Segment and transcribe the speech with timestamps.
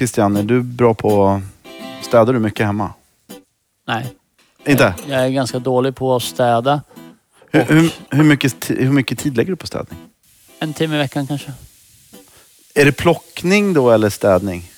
[0.00, 1.42] Christian, är du bra på...
[2.02, 2.92] Städar du mycket hemma?
[3.86, 4.14] Nej.
[4.66, 4.94] Inte?
[5.08, 6.82] Jag är ganska dålig på att städa.
[7.50, 9.98] Hur, hur, hur, mycket, hur mycket tid lägger du på städning?
[10.58, 11.52] En timme i veckan kanske.
[12.74, 14.70] Är det plockning då eller städning?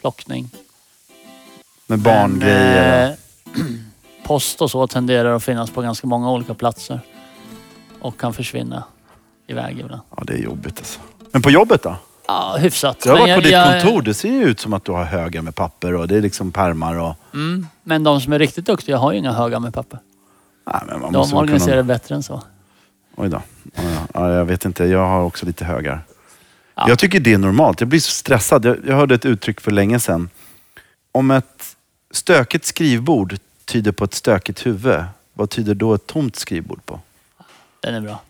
[0.00, 0.50] Plockning.
[1.86, 3.08] Med barngrejer?
[3.08, 3.62] Eh,
[4.24, 7.00] post och så tenderar att finnas på ganska många olika platser.
[8.00, 8.84] Och kan försvinna
[9.46, 10.02] iväg ibland.
[10.16, 11.00] Ja, det är jobbigt alltså.
[11.32, 11.96] Men på jobbet då?
[12.32, 13.06] Ja, hyfsat.
[13.06, 14.02] Jag har varit på ditt jag- kontor.
[14.02, 16.52] Det ser ju ut som att du har högar med papper och det är liksom
[16.52, 17.14] pärmar och...
[17.34, 19.98] Mm, men de som är riktigt duktiga har ju inga högar med papper.
[20.66, 21.82] Nej, men man De organiserar kunna...
[21.82, 22.42] bättre än så.
[23.16, 23.42] Oj då.
[23.74, 24.06] Ja, ja.
[24.14, 24.84] Ja, jag vet inte.
[24.84, 26.00] Jag har också lite högar.
[26.74, 26.84] Ja.
[26.88, 27.80] Jag tycker det är normalt.
[27.80, 28.64] Jag blir så stressad.
[28.64, 30.30] Jag, jag hörde ett uttryck för länge sedan.
[31.12, 31.76] Om ett
[32.10, 35.04] stökigt skrivbord tyder på ett stökigt huvud,
[35.34, 37.00] vad tyder då ett tomt skrivbord på?
[37.80, 38.20] Den är bra.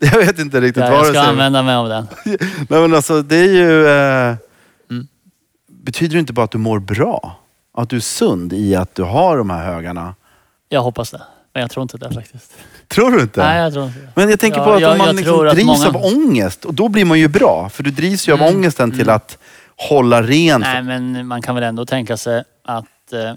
[0.12, 1.28] Jag vet inte riktigt Ja, vad jag det ska säger.
[1.30, 2.06] använda mig av den.
[2.68, 3.86] Nej, men alltså, det är ju...
[3.88, 4.36] Eh,
[4.90, 5.06] Mm.
[5.68, 7.36] Betyder det inte bara att du mår bra?
[7.74, 10.14] Att du är sund i att du har de här högarna?
[10.68, 11.22] Jag hoppas det.
[11.52, 12.52] Men jag tror inte det faktiskt.
[12.88, 13.40] Tror du inte?
[13.40, 14.08] Nej, jag tror inte.
[14.14, 16.64] Men jag tänker Ja, på att jag- om man jag liksom drivs många- av ångest,
[16.64, 17.68] och då blir man ju bra.
[17.72, 19.14] För du drivs ju av Mm, ångesten till mm.
[19.14, 19.38] att
[19.76, 20.64] hålla rent.
[20.64, 23.32] Nej, men man kan väl ändå tänka sig att, eh,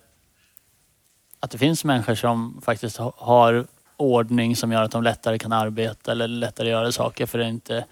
[1.40, 3.66] att det finns människor som faktiskt ha- har
[3.98, 7.50] ordning som gör att de lättare kan arbeta eller lättare göra saker för det är
[7.50, 7.86] inte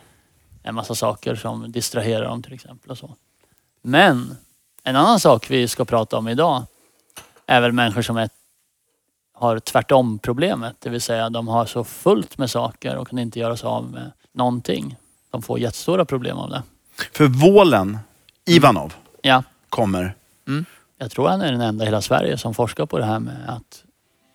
[0.63, 2.91] en massa saker som distraherar dem till exempel.
[2.91, 3.15] Och så.
[3.81, 4.37] Men
[4.83, 6.63] en annan sak vi ska prata om idag
[7.45, 8.29] är väl människor som är,
[9.33, 10.75] har tvärtom problemet.
[10.79, 13.91] Det vill säga de har så fullt med saker och kan inte göra sig av
[13.91, 14.95] med någonting.
[15.31, 16.63] De får jättestora problem av det.
[17.11, 17.99] För Vålen,
[18.45, 20.15] Ivanov, Ja, kommer.
[20.97, 23.49] Jag tror han är den enda i hela Sverige som forskar på det här med
[23.49, 23.83] att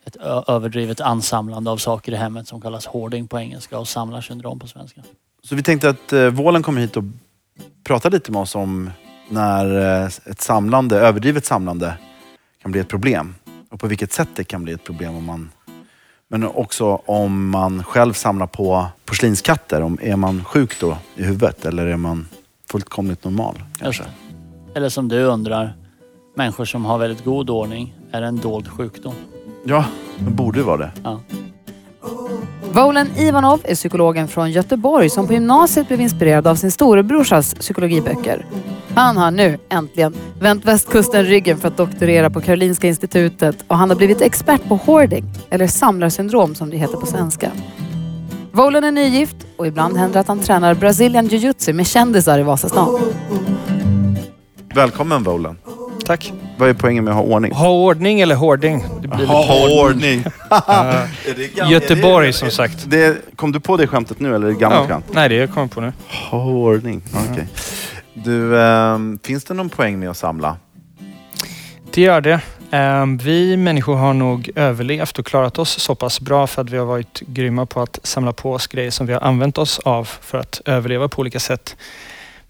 [0.06, 0.16] ett
[0.48, 5.02] överdrivet ansamlande av saker i hemmet som kallas hoarding på engelska och samlarsyndrom på svenska.
[5.42, 7.04] Så vi tänkte att eh, Vålen kommer hit och
[7.84, 8.90] pratar lite med oss om
[9.28, 11.94] när eh, ett samlande, överdrivet samlande
[12.62, 13.34] kan bli ett problem.
[13.70, 15.16] Och på vilket sätt det kan bli ett problem.
[15.16, 15.50] Om man,
[16.28, 19.82] men också om man själv samlar på porslinskatter.
[19.82, 22.28] Om, är man sjuk då i huvudet eller är man
[22.70, 23.54] fullkomligt normal?
[23.78, 24.04] Kanske?
[24.74, 25.76] Eller som du undrar,
[26.34, 29.14] människor som har väldigt god ordning, är det en dold sjukdom?
[29.68, 29.84] Ja,
[30.18, 30.90] det borde vara det.
[31.04, 31.20] Ja.
[32.72, 38.46] Volen Ivanov är psykologen från Göteborg som på gymnasiet blev inspirerad av sin storebrorsas psykologiböcker.
[38.94, 43.90] Han har nu äntligen vänt västkusten ryggen för att doktorera på Karolinska institutet och han
[43.90, 47.50] har blivit expert på hoarding, eller samlarsyndrom som det heter på svenska.
[48.52, 53.00] Volen är nygift och ibland händer att han tränar Brazilian jiu-jitsu med kändisar i Vasastan.
[54.74, 55.58] Välkommen Vålen.
[56.04, 56.32] Tack.
[56.58, 57.52] Vad är poängen med att ha ordning?
[57.52, 58.56] Ha ordning eller?
[59.00, 60.24] Det blir lite ordning.
[61.58, 62.84] Eh, Göteborg som sagt.
[62.90, 65.04] Det, kom du på det skämtet nu eller är det gammalt Ja, skämt?
[65.12, 65.92] nej, det jag kommer på nu.
[66.30, 67.02] Ha ordning.
[67.30, 67.48] Okej.
[68.14, 70.56] Du, ehm, finns det någon poäng med att samla?
[71.94, 72.40] Det gör det.
[72.70, 76.76] Ehm, Vi människor har nog överlevt och klarat oss så pass bra för att vi
[76.78, 80.04] har varit grymma på att samla på oss grejer som vi har använt oss av
[80.20, 81.76] för att överleva på olika sätt.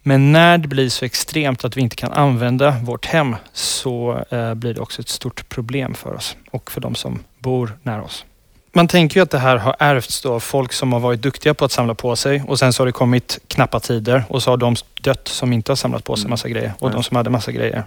[0.09, 4.55] Men när det blir så extremt att vi inte kan använda vårt hem så eh,
[4.55, 8.25] blir det också ett stort problem för oss och för de som bor nära oss.
[8.73, 11.55] Man tänker ju att det här har ärvts då av folk som har varit duktiga
[11.55, 14.51] på att samla på sig och sen så har det kommit knappa tider och så
[14.51, 17.31] har de dött som inte har samlat på sig massa grejer och de som hade
[17.31, 17.85] massa grejer,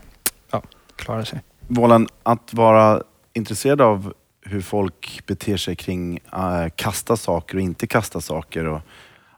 [0.51, 0.61] ja,
[0.95, 1.39] klarar sig.
[1.67, 3.03] Vålan, att vara
[3.33, 4.13] intresserad av
[4.45, 8.81] hur folk beter sig kring äh, kasta saker och inte kasta saker och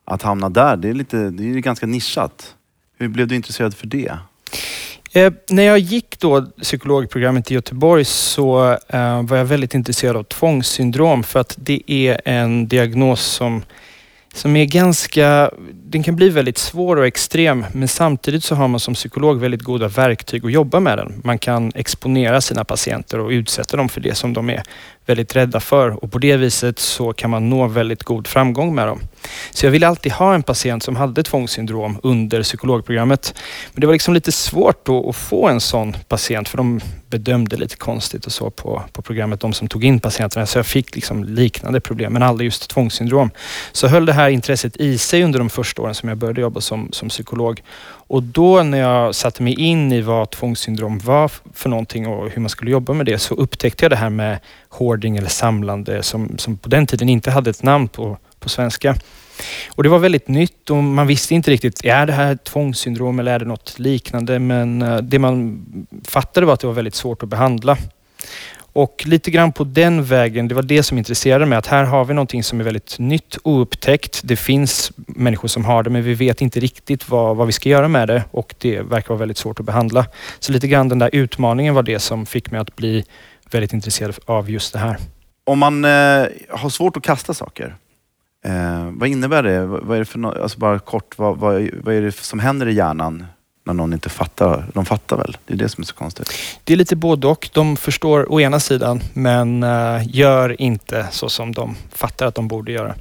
[0.05, 2.55] att hamna där, det är, lite, det är ganska nischat.
[3.01, 4.17] Hur blev du intresserad för det?
[5.13, 10.23] Eh, när jag gick då psykologprogrammet i Göteborg så eh, var jag väldigt intresserad av
[10.23, 13.63] tvångssyndrom för att det är en diagnos som,
[14.33, 18.79] som är ganska, den kan bli väldigt svår och extrem men samtidigt så har man
[18.79, 21.21] som psykolog väldigt goda verktyg att jobba med den.
[21.23, 24.63] Man kan exponera sina patienter och utsätta dem för det som de är
[25.05, 28.87] väldigt rädda för och på det viset så kan man nå väldigt god framgång med
[28.87, 28.99] dem.
[29.51, 33.33] Så jag ville alltid ha en patient som hade tvångssyndrom under psykologprogrammet.
[33.73, 37.57] Men det var liksom lite svårt då att få en sån patient för de bedömde
[37.57, 40.45] lite konstigt och så på, på programmet, de som tog in patienterna.
[40.45, 43.31] Så jag fick liksom liknande problem, men aldrig just tvångssyndrom.
[43.71, 46.61] Så höll det här intresset i sig under de första åren som jag började jobba
[46.61, 47.61] som, som psykolog.
[48.11, 52.41] Och då när jag satte mig in i vad tvångssyndrom var för någonting och hur
[52.41, 56.37] man skulle jobba med det så upptäckte jag det här med hoarding eller samlande som,
[56.37, 58.95] som på den tiden inte hade ett namn på, på svenska.
[59.69, 63.33] Och det var väldigt nytt och man visste inte riktigt, är det här tvångssyndrom eller
[63.33, 64.39] är det något liknande?
[64.39, 65.65] Men eh, det man
[66.07, 67.77] fattade var att det var väldigt svårt att behandla.
[68.73, 71.57] Och lite grann på den vägen, det var det som intresserade mig.
[71.57, 74.21] Att här har vi någonting som är väldigt nytt oupptäckt.
[74.23, 77.69] Det finns människor som har det men vi vet inte riktigt vad, vad vi ska
[77.69, 80.05] göra med det och det verkar vara väldigt svårt att behandla.
[80.39, 83.05] Så lite grann den där utmaningen var det som fick mig att bli
[83.51, 84.97] väldigt intresserad av just det här.
[85.43, 87.75] Om man eh, har svårt att kasta saker,
[88.45, 89.65] eh, vad innebär det?
[89.65, 92.39] Vad vad är det för no- alltså bara kort, vad, vad, vad är det som
[92.39, 93.25] händer i hjärnan
[93.73, 94.65] när någon inte fattar?
[94.73, 95.37] De fattar väl?
[95.45, 96.33] Det är det som är så konstigt.
[96.63, 97.49] Det är lite både och.
[97.53, 102.47] De förstår å ena sidan men eh, gör inte så som de fattar att de
[102.47, 102.95] borde göra.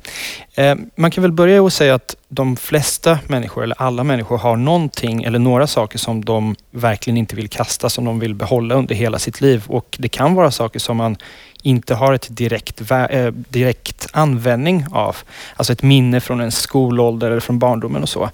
[0.55, 4.57] Eh, man kan väl börja och säga att de flesta människor, eller alla människor, har
[4.57, 8.95] någonting eller några saker som de verkligen inte vill kasta, som de vill behålla under
[8.95, 9.65] hela sitt liv.
[9.67, 11.17] Och det kan vara saker som man
[11.63, 15.17] inte har ett direkt, äh, direkt användning av.
[15.57, 18.31] Alltså ett minne från en skolålder eller från barndomen och så.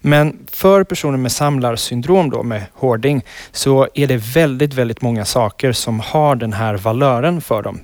[0.00, 3.22] Men för personer med samlarsyndrom då, med hoarding,
[3.52, 7.80] så är det väldigt, väldigt många saker som har den här valören för dem.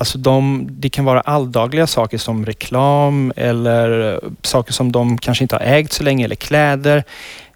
[0.00, 5.56] Alltså de, det kan vara alldagliga saker som reklam eller saker som de kanske inte
[5.56, 7.04] har ägt så länge eller kläder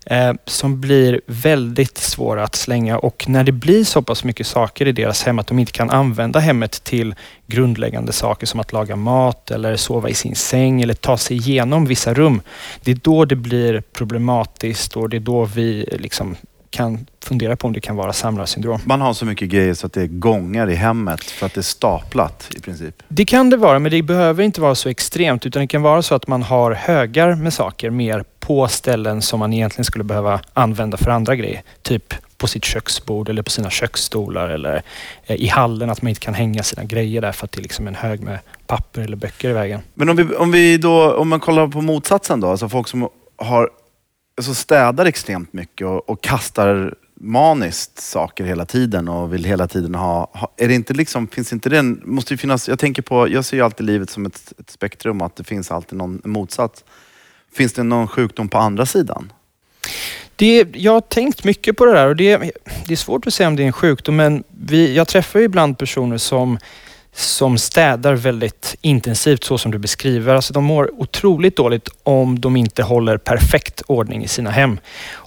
[0.07, 4.89] eh, som blir väldigt svåra att slänga och när det blir så pass mycket saker
[4.89, 7.15] i deras hem att de inte kan använda hemmet till
[7.47, 11.87] grundläggande saker som att laga mat eller sova i sin säng eller ta sig igenom
[11.87, 12.41] vissa rum.
[12.83, 16.37] Det är då det blir problematiskt och det är då vi eh, liksom
[16.71, 18.81] kan fundera på om det kan vara samlarsyndrom.
[18.85, 21.61] Man har så mycket grejer så att det är gångar i hemmet för att det
[21.61, 23.03] är staplat i princip.
[23.09, 26.03] Det kan det vara, men det behöver inte vara så extremt utan det kan vara
[26.03, 30.41] så att man har högar med saker mer på ställen som man egentligen skulle behöva
[30.53, 31.63] använda för andra grejer.
[31.83, 34.83] Typ på sitt köksbord eller på sina köksstolar eller
[35.27, 37.63] eh, i hallen att man inte kan hänga sina grejer där för att det är
[37.63, 39.81] liksom en hög med papper eller böcker i vägen.
[39.95, 43.09] Men om, vi, om, vi då, om man kollar på motsatsen då, alltså folk som
[43.37, 43.71] har,
[44.37, 49.95] alltså städar extremt mycket och, och kastar maniskt saker hela tiden och vill hela tiden
[49.95, 53.29] ha, ha är det inte liksom, finns inte den, måste ju finnas, jag tänker på,
[53.29, 56.21] jag ser ju alltid livet som ett, ett spektrum och att det finns alltid någon
[56.25, 56.85] motsats.
[57.53, 59.33] Finns det någon sjukdom på andra sidan?
[60.37, 62.37] Det, jag har tänkt mycket på det där och det,
[62.87, 65.45] det är svårt att säga om det är en sjukdom men vi, jag träffar ju
[65.45, 66.59] ibland personer som,
[67.13, 70.35] som städar väldigt intensivt så som du beskriver.
[70.35, 74.79] Alltså de mår otroligt dåligt om de inte håller perfekt ordning i sina hem.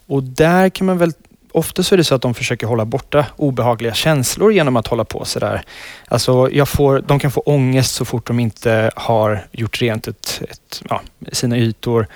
[0.08, 1.14] Och där kan man väl
[1.58, 5.06] Ofta så är det så att de försöker hålla borta obehagliga känslor genom att hålla
[5.06, 5.62] på sådär.
[6.08, 10.42] Alltså jag får, de kan få ångest så fort de inte har gjort rent ett,
[10.50, 11.02] ett, ja,
[11.32, 12.08] sina ytor.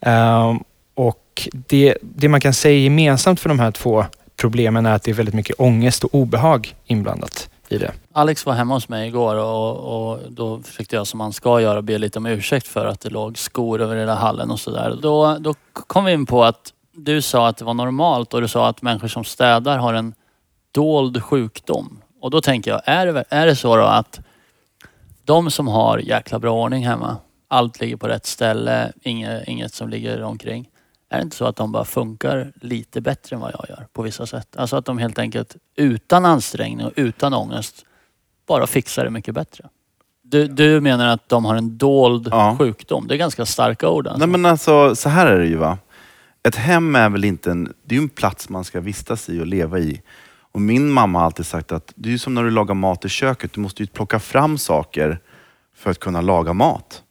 [0.00, 0.64] Um,
[0.94, 4.04] och det, det man kan säga gemensamt för de här två
[4.36, 7.92] problemen är att det är väldigt mycket ångest och obehag inblandat i det.
[8.12, 11.82] Alex var hemma hos mig igår och, och då försökte jag som man ska göra
[11.82, 14.98] be lite om ursäkt för att det låg skor över hela hallen och sådär.
[15.02, 18.48] Då, då kom vi in på att du sa att det var normalt och du
[18.48, 20.14] sa att människor som städar har en
[20.72, 22.02] dold sjukdom.
[22.20, 24.20] Och då tänker jag, är det, är det så då att
[25.24, 27.16] de som har jäkla bra ordning hemma,
[27.48, 30.68] allt ligger på rätt ställe, inget, inget som ligger omkring.
[31.10, 34.02] Är det inte så att de bara funkar lite bättre än vad jag gör på
[34.02, 34.56] vissa sätt?
[34.56, 37.84] Alltså att de helt enkelt utan ansträngning och utan ångest
[38.48, 39.64] bara fixar det mycket bättre.
[40.22, 42.56] Du, du menar att de har en dold Ja.
[42.58, 43.06] sjukdom.
[43.08, 44.18] Det är ganska starka ord alltså.
[44.18, 45.78] Nej men alltså, så här är det ju va.
[46.46, 49.46] Ett hem är väl inte en, det är en plats man ska vistas i och
[49.46, 50.02] leva i.
[50.52, 53.08] Och min mamma har alltid sagt att det är som när du lagar mat i
[53.08, 53.52] köket.
[53.52, 55.18] Du måste ju plocka fram saker
[55.76, 57.02] för att kunna laga mat.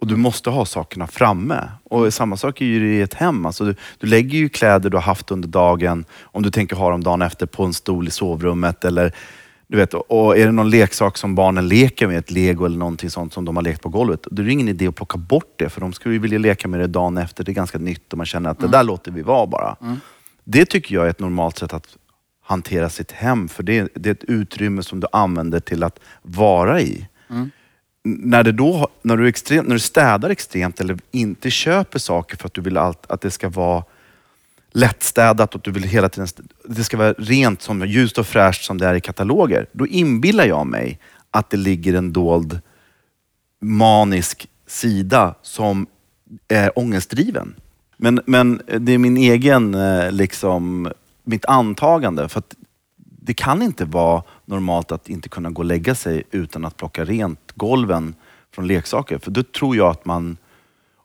[0.00, 1.70] Och du måste ha sakerna framme.
[1.84, 3.46] Och samma sak är ju det i ett hem.
[3.46, 6.90] Alltså du, du lägger ju kläder du har haft under dagen, om du tänker ha
[6.90, 8.84] dem dagen efter, på en stol i sovrummet.
[8.84, 9.14] Eller,
[9.72, 13.10] du vet, och är det någon leksak som barnen leker med, ett lego eller någonting
[13.10, 15.54] sånt som de har lekt på golvet, då är det ingen idé att plocka bort
[15.56, 15.68] det.
[15.68, 17.44] För de skulle ju vilja leka med det dagen efter.
[17.44, 19.76] Det är ganska nytt och man känner att det där låter vi vara bara.
[20.44, 21.86] Det tycker jag är ett normalt sätt att
[22.44, 23.48] hantera sitt hem.
[23.48, 27.08] För det, det är ett utrymme som du använder till att vara i.
[27.30, 27.50] N-
[28.04, 32.36] När, det då, när, du är extremt, när du städar extremt eller inte köper saker
[32.36, 33.84] för att du vill allt, att det ska vara
[34.72, 36.28] lättstädat och att du vill hela tiden,
[36.64, 39.66] det ska vara rent, som ljust och fräscht som det är i kataloger.
[39.72, 40.98] Då inbillar jag mig
[41.30, 42.60] att det ligger en dold
[43.60, 45.86] manisk sida som
[46.48, 47.54] är ångestdriven.
[47.96, 50.92] Men, men det är min egen, eh, liksom,
[51.24, 52.28] mitt antagande.
[52.28, 52.54] För att
[52.96, 57.04] det kan inte vara normalt att inte kunna gå och lägga sig utan att plocka
[57.04, 58.14] rent golven
[58.54, 59.18] från leksaker.
[59.18, 60.36] För då tror jag att man,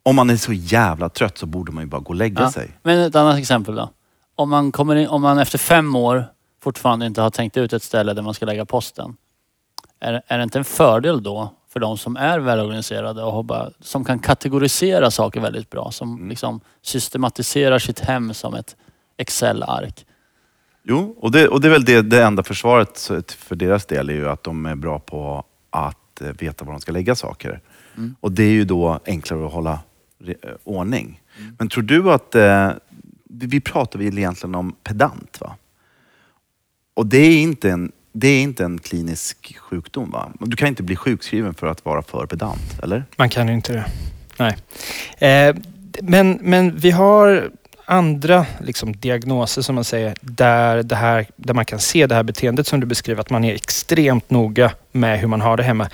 [0.08, 2.52] om man är så jävla trött så borde man ju bara gå och lägga Ja.
[2.52, 2.70] sig.
[2.84, 3.90] Men ett annat exempel då.
[4.36, 6.26] Om man, kommer in, om man efter fem år
[6.64, 9.16] fortfarande inte har tänkt ut ett ställe där man ska lägga posten.
[10.00, 13.70] Är, är det inte en fördel då för de som är välorganiserade och har bara,
[13.80, 15.92] som kan kategorisera saker väldigt bra.
[15.92, 18.76] Som liksom systematiserar sitt hem som ett
[19.18, 20.06] Excel-ark.
[20.84, 24.10] Jo, och det, och det är väl det, det enda försvaret så- för deras del
[24.10, 27.62] är ju att de är bra på att eh, veta var de ska lägga saker.
[27.98, 28.16] Mm.
[28.20, 29.80] Och det är ju då enklare att hålla
[30.20, 30.36] ordning.
[30.38, 30.38] Mm.
[30.44, 31.22] Eh, ordning.
[31.58, 32.72] Men tror du att, eh,
[33.30, 35.56] vi vi pratar väl egentligen om pedant va?
[36.94, 40.32] Och det är inte en, det är inte en klinisk sjukdom va?
[40.40, 43.06] Du kan inte bli sjukskriven för att vara för pedant, eller?
[43.18, 43.86] Man kan ju inte det.
[44.40, 44.58] Nej.
[45.18, 45.56] Eh,
[46.02, 47.50] men, men vi har
[47.86, 52.24] andra liksom, diagnoser som man säger där, det här, där man kan se det här
[52.24, 55.90] beteendet som du beskriver, att man är extremt noga med hur man har det hemma.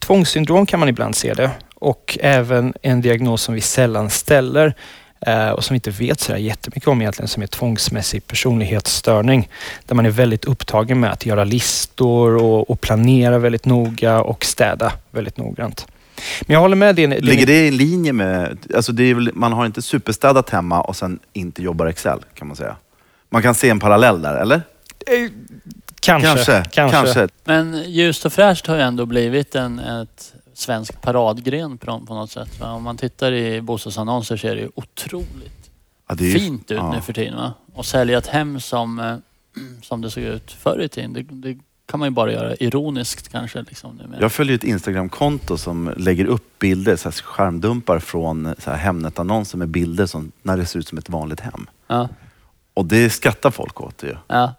[0.00, 4.74] Tvångssyndrom kan man ibland se det och även en diagnos som vi sällan ställer
[5.20, 9.48] eh, och som vi inte vet så jättemycket om egentligen som är tvångsmässig personlighetsstörning.
[9.86, 14.44] Där man är väldigt upptagen med att göra listor och, och planera väldigt noga och
[14.44, 15.86] städa väldigt noggrant.
[16.40, 17.10] Men jag håller med din...
[17.10, 20.80] din Ligger det i linje med, alltså det är väl, man har inte superstädat hemma
[20.80, 22.76] och sen inte jobbar Excel kan man säga.
[23.30, 24.62] Man kan se en parallell där, eller?
[25.06, 25.30] Eh,
[26.00, 26.28] Kanske.
[26.28, 26.64] Kanske.
[26.70, 26.96] kanske.
[26.96, 27.28] kanske.
[27.44, 32.30] Men ljust och fräscht har ju ändå blivit en ett svensk paradgren på, på något
[32.30, 32.60] sätt.
[32.60, 32.72] Va?
[32.72, 35.70] Om man tittar i bostadsannonser så är det ju otroligt
[36.08, 36.92] Ja, det ju- fint ut ja.
[36.92, 37.36] nu för tiden.
[37.36, 37.52] Va?
[37.74, 39.16] Och sälja ett hem som, eh,
[39.82, 43.28] som det såg ut förr i tiden, det, det kan man ju bara göra ironiskt
[43.28, 43.62] kanske.
[43.62, 44.00] Liksom.
[44.20, 49.68] Jag följer ett Instagramkonto som lägger upp bilder, så här skärmdumpar från här Hemnet-annonser med
[49.68, 51.66] bilder som, när det ser ut som ett vanligt hem.
[51.86, 52.08] Ja,
[52.74, 54.16] Och det skrattar folk åt ju.
[54.28, 54.54] ja.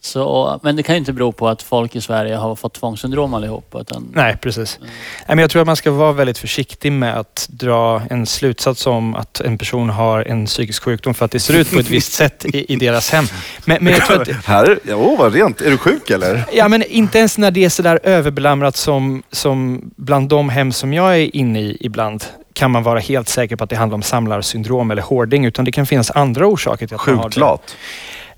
[0.00, 3.34] Så, men det kan ju inte bero på att folk i Sverige har fått tvångssyndrom
[3.34, 3.74] allihop.
[3.80, 4.76] Utan, Nej, precis.
[4.76, 4.88] Mm.
[5.26, 8.86] Nej, men jag tror att man ska vara väldigt försiktig med att dra en slutsats
[8.86, 11.90] om att en person har en psykisk sjukdom för att det ser ut på ett
[11.90, 13.24] visst sätt i, i deras hem.
[13.64, 15.60] Men, men jag tror att, Här, åh vad rent.
[15.60, 16.44] Är du sjuk eller?
[16.52, 20.92] ja, men inte ens när det är sådär överbelamrat som, som bland de hem som
[20.92, 24.02] jag är inne i ibland kan man vara helt säker på att det handlar om
[24.02, 27.40] samlarsyndrom eller hoarding, utan det kan finnas andra orsaker till att man har Sjukt det.
[27.40, 27.76] lat.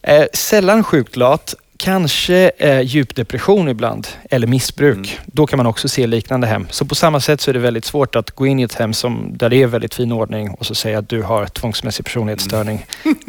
[0.02, 1.54] Eh, sällan sjukt lat.
[1.76, 4.96] Kanske eh, djupdepression ibland eller missbruk.
[4.96, 5.06] Mm.
[5.26, 6.66] Då kan man också se liknande hem.
[6.70, 8.94] Så på samma sätt så är det väldigt svårt att gå in i ett hem
[8.94, 12.86] som, där det är väldigt fin ordning och så säga att du har tvångsmässig personlighetsstörning.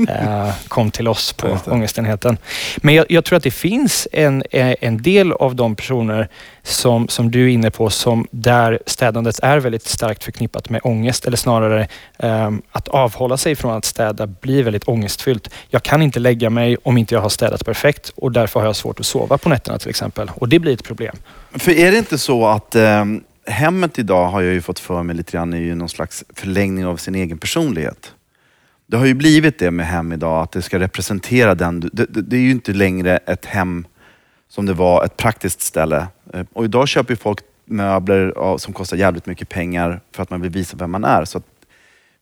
[0.10, 2.38] Eh, kom till oss på ångestenheten.
[2.78, 6.30] Men jag, jag tror att det finns en, eh, en del av de personer
[6.70, 11.26] som, som du är inne på som där städandet är väldigt starkt förknippat med ångest
[11.26, 11.88] eller snarare
[12.20, 15.50] um, att avhålla sig från att städa blir väldigt ångestfyllt.
[15.70, 18.76] Jag kan inte lägga mig om inte jag har städat perfekt och därför har jag
[18.76, 20.32] svårt att sova på nätterna till exempel.
[20.36, 21.16] Och det blir ett problem.
[21.52, 25.16] För är det inte så att um, hemmet idag har jag ju fått för mig
[25.16, 28.14] lite grann är ju någon slags förlängning av sin egen personlighet.
[28.88, 31.80] Det har ju blivit det med hem idag, att det ska representera den.
[31.80, 33.86] du- Det, det, det är ju inte längre ett hem
[34.50, 36.08] som det var, ett praktiskt ställe.
[36.34, 40.52] Eh, och idag köper folk möbler som kostar jävligt mycket pengar för att man vill
[40.52, 41.26] visa vem man är.
[41.26, 41.46] Så att,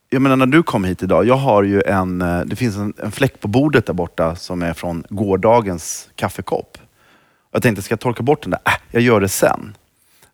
[0.09, 2.93] jag menar när du kom hit idag, jag har ju en, eh, det finns en,
[2.97, 6.77] en fläck på bordet där borta som är från gårdagens kaffekopp.
[7.51, 8.59] Jag tänkte, ska jag torka bort den där?
[8.65, 9.75] Äh, jag gör det sen.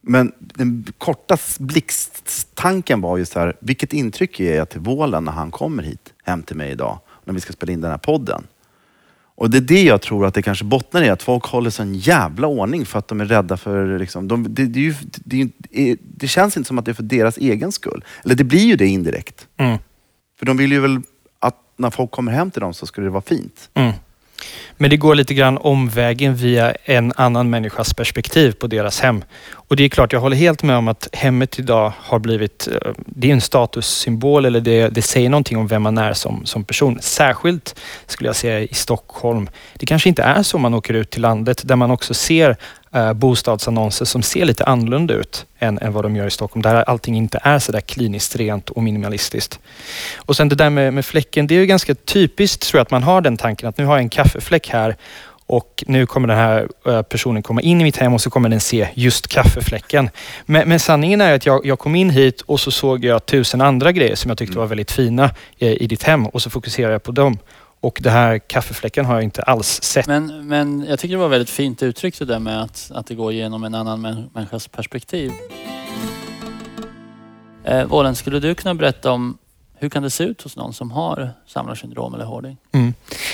[0.01, 5.31] Men den korta blixttanken var ju så här, vilket intryck ger jag till Vålen när
[5.31, 8.43] han kommer hit, hem till mig idag, när vi ska spela in den här podden?
[9.35, 11.93] Och det är det jag tror att det kanske bottnar i, att folk håller sån
[11.95, 13.99] jävla ordning för att de är rädda för...
[13.99, 17.03] Liksom, de, det, det, ju, det, ju- det känns inte som att det är för
[17.03, 18.03] deras egen skull.
[18.23, 19.47] Eller det blir ju det indirekt.
[19.57, 19.77] Mm.
[20.39, 21.01] För de vill ju väl
[21.39, 23.69] att när folk kommer hem till dem så ska det vara fint.
[23.73, 23.93] Mm.
[24.77, 29.23] Men det går lite grann omvägen via en annan människas perspektiv på deras hem.
[29.53, 32.91] Och det är klart, jag håller helt med om att hemmet idag har blivit, eh,
[32.97, 36.63] det är en statussymbol eller det, det säger någonting om vem man är som, som
[36.63, 36.99] person.
[37.01, 39.49] Särskilt skulle jag säga i Stockholm.
[39.75, 42.57] Det kanske inte är så man åker ut till landet där man också ser
[42.93, 46.61] eh, bostadsannonser som ser lite annorlunda ut än, än vad de gör i Stockholm.
[46.61, 49.59] Där allting inte är så där kliniskt rent och minimalistiskt.
[50.17, 52.91] Och sen det där med, med fläcken, det är ju ganska typiskt tror jag att
[52.91, 54.95] man har den tanken att nu har jag en kaffefläck här
[55.45, 58.49] och nu kommer den här eh, personen komma in i mitt hem och så kommer
[58.49, 60.09] den se just kaffefläcken.
[60.45, 63.61] Men, men sanningen är att jag, jag kom in hit och så såg jag tusen
[63.61, 66.93] andra grejer som jag tyckte var väldigt fina eh, i ditt hem och så fokuserade
[66.93, 67.37] jag på dem.
[67.83, 70.07] Och det här kaffefläcken har jag inte alls sett.
[70.07, 73.15] Men, men jag tycker det var väldigt fint uttryckt det där med att, att det
[73.15, 75.31] går igenom en annan män, människas perspektiv.
[77.63, 79.37] Eh, Vålen, skulle du kunna berätta om
[79.75, 82.57] hur kan det se ut hos någon som har samlarsyndrom eller hoarding?
[82.71, 82.93] Mm.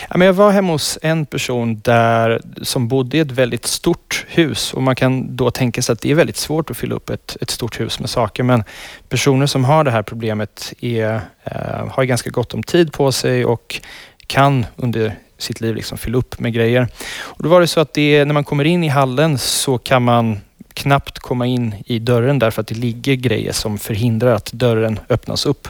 [0.10, 4.84] Jag var hemma hos en person där, som bodde i ett väldigt stort hus och
[4.84, 7.50] man kan då tänka sig att det är väldigt svårt att fylla upp ett, ett
[7.50, 8.44] stort hus med saker.
[8.44, 8.64] Men
[9.10, 13.46] personer som har det här problemet är, eh, har ganska gott om tid på sig
[13.46, 13.82] och
[14.30, 16.88] kan under sitt liv liksom fylla upp med grejer.
[17.20, 20.04] Och då var det så att det, när man kommer in i hallen så kan
[20.04, 20.40] man
[20.74, 25.46] knappt komma in i dörren därför att det ligger grejer som förhindrar att dörren öppnas
[25.46, 25.68] upp.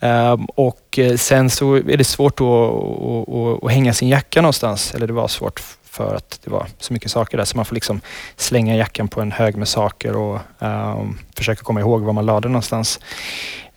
[0.00, 4.94] Ehm, och eh, sen så är det svårt att, att, att hänga sin jacka någonstans.
[4.94, 7.44] Eller det var svårt för att det var så mycket saker där.
[7.44, 8.00] Så man får liksom
[8.36, 12.48] slänga jackan på en hög med saker och um, försöka komma ihåg var man lade
[12.48, 13.00] någonstans.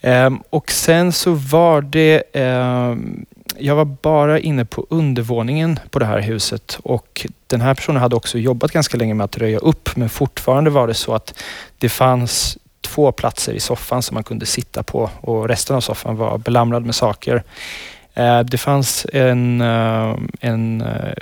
[0.02, 3.26] Um, och sen så var det um,
[3.60, 8.16] jag var bara inne på undervåningen på det här huset och den här personen hade
[8.16, 11.44] också jobbat ganska länge med att röja upp men fortfarande var det så att
[11.78, 16.18] det fanns två platser i soffan som man kunde sitta på och resten av soffan
[16.18, 17.44] var belamrad med saker.
[18.14, 21.14] Eh, det fanns en, eh, en eh,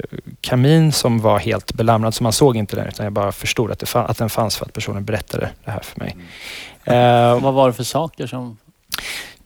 [0.42, 3.80] kamin som var helt belamrad så man såg inte den utan jag bara förstod att,
[3.80, 6.16] det fann, att den fanns för att personen berättade det här för mig.
[6.84, 7.42] Mm.
[7.44, 8.58] Vad var det för saker som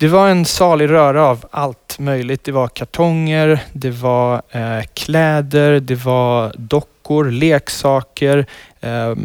[0.02, 2.44] det var en salig röra av allt möjligt.
[2.44, 8.46] Det var kartonger, det var eh, kläder, det var dockor, leksaker,
[8.80, 9.16] eh,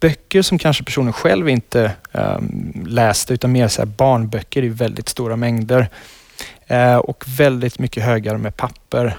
[0.00, 2.38] böcker som kanske personen själv inte eh,
[2.86, 5.88] läste utan mer så barnböcker i väldigt stora mängder.
[6.66, 9.16] Eh, och väldigt mycket högar med papper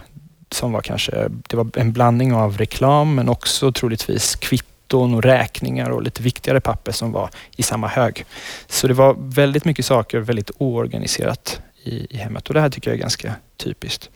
[0.51, 5.24] som var kanske, det var en blandning av reklam men också troligtvis kvitt kvitton och
[5.24, 8.25] räkningar och lite viktigare papper som var i samma hög.
[8.67, 12.92] Så det var väldigt mycket saker, väldigt oorganiserat i, i hemmet och det här tycker
[12.92, 14.10] jag är ganska typiskt.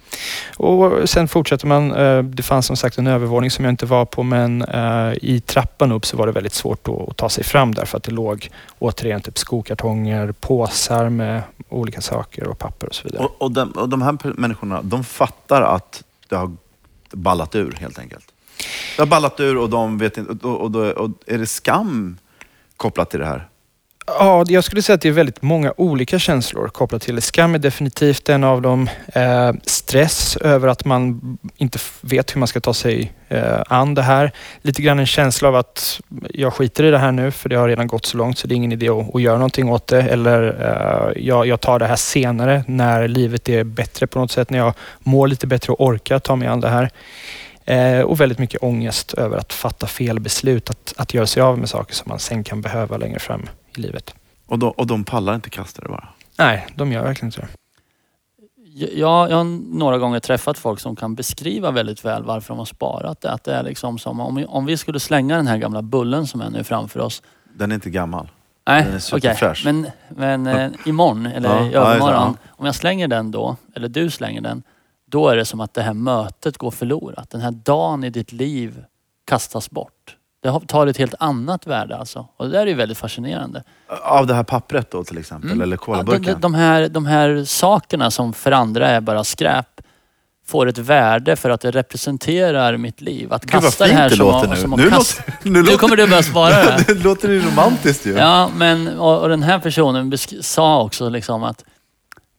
[0.58, 1.92] Och Sen fortsätter man.
[1.92, 5.42] Eh, det fanns som sagt en övervåning som jag inte var på men eh, i
[5.46, 8.12] trappan upp så var det väldigt svårt att ta sig fram där för att det
[8.12, 13.24] låg återigen typ skokartonger, påsar med olika saker och papper och så vidare.
[13.24, 16.52] Och, och, de, och de här människorna, de fattar att det har
[17.12, 18.34] ballat ur helt enkelt?
[18.96, 22.18] Det har ballat ur och de vet inte, och, och, och, och är det skam
[22.78, 23.48] kopplat till det här?
[24.10, 27.22] Ja, jag skulle säga att det är väldigt många olika känslor kopplat till det.
[27.22, 28.90] Skam är definitivt en av dem.
[29.14, 31.22] Eh, stress över att man
[31.58, 34.32] inte vet hur man ska ta sig eh, an det här.
[34.62, 37.68] Lite grann en känsla av att jag skiter i det här nu för det har
[37.68, 40.02] redan gått så långt så det är ingen idé att, att göra någonting åt det.
[40.02, 44.50] Eller eh, jag, jag, tar det här senare när livet är bättre på något sätt.
[44.50, 46.90] När jag mår lite bättre och orkar ta mig an det här.
[47.66, 51.60] Eh, och väldigt mycket ångest över att fatta fel beslut, att, att göra sig av
[51.60, 54.16] med saker som man sen kan behöva längre fram i livet.
[54.46, 56.08] Och de, och de pallar inte kasta det bara?
[56.38, 57.48] Nej, de gör verkligen inte det.
[58.74, 59.44] Jag, jag har
[59.78, 63.32] några gånger träffat folk som kan beskriva väldigt väl varför de har sparat det.
[63.32, 66.42] Att det är liksom som om, om vi skulle slänga den här gamla bullen som
[66.42, 67.22] är nu framför oss.
[67.54, 68.30] Den är inte gammal.
[68.68, 69.32] Nej, okej.
[69.34, 69.56] Okay.
[69.66, 74.10] Men, men eh, imorgon eller ja, i övermorgon, om jag slänger den då, eller du
[74.10, 74.64] slänger den,
[75.06, 77.30] då är det som att det här mötet går förlorat.
[77.30, 78.84] Den här dagen i ditt liv
[79.26, 80.17] kastas bort.
[80.44, 82.28] Det tar ett helt annat värde alltså.
[82.38, 83.64] Och det där är ju väldigt fascinerande.
[84.04, 85.50] Av det här pappret då till exempel?
[85.52, 85.62] Mm.
[85.62, 86.24] Eller kolaburken?
[86.24, 89.82] Ja, de, de, här, de här sakerna som för andra är bara skräp
[90.48, 93.34] får ett värde för att det representerar mitt liv.
[93.34, 94.56] Att kasta Gud, det här det som, låter nu.
[94.56, 95.24] som nu, kasta...
[95.28, 96.84] låter, nu, nu kommer du börja spara det.
[96.94, 98.12] det låter ju romantiskt ju.
[98.12, 101.64] Ja, men och, och den här personen sa också liksom att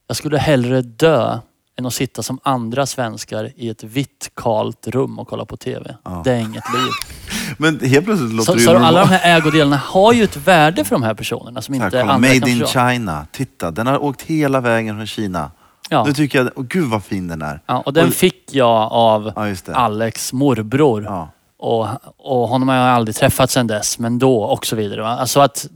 [0.06, 1.38] jag skulle hellre dö
[1.78, 5.96] än att sitta som andra svenskar i ett vitt kalt rum och kolla på TV.
[6.04, 6.22] Ja.
[6.24, 6.90] Det är inget liv.
[7.58, 10.36] Men helt plötsligt låter så, det ju Så alla de här ägodelarna har ju ett
[10.36, 12.80] värde för de här personerna som inte kolla, andra Made kan in förstå.
[12.80, 13.26] China.
[13.32, 15.50] Titta, den har åkt hela vägen från Kina.
[15.88, 16.04] Ja.
[16.04, 17.60] Nu tycker jag, oh, gud vad fin den är.
[17.66, 21.04] Ja, och den och, fick jag av ja, Alex morbror.
[21.04, 21.30] Ja.
[21.58, 25.08] Och, och honom har jag aldrig träffat sedan dess, men då och så vidare.
[25.08, 25.66] Alltså att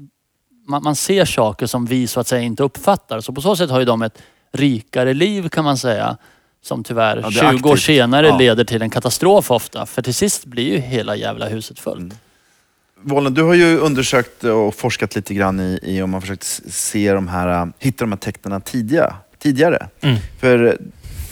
[0.68, 3.20] man, man ser saker som vi så att säga inte uppfattar.
[3.20, 4.18] Så på så sätt har ju de ett
[4.52, 6.16] rikare liv kan man säga.
[6.64, 7.66] Som tyvärr ja, 20 aktivt.
[7.66, 8.38] år senare ja.
[8.38, 9.86] leder till en katastrof ofta.
[9.86, 11.98] För till sist blir ju hela jävla huset fullt.
[12.00, 12.16] Mm.
[13.04, 17.12] Volen, du har ju undersökt och forskat lite grann i, i om man försökt se
[17.12, 19.88] de här, hitta de här tecknen tidiga, tidigare.
[20.00, 20.16] Mm.
[20.40, 20.78] För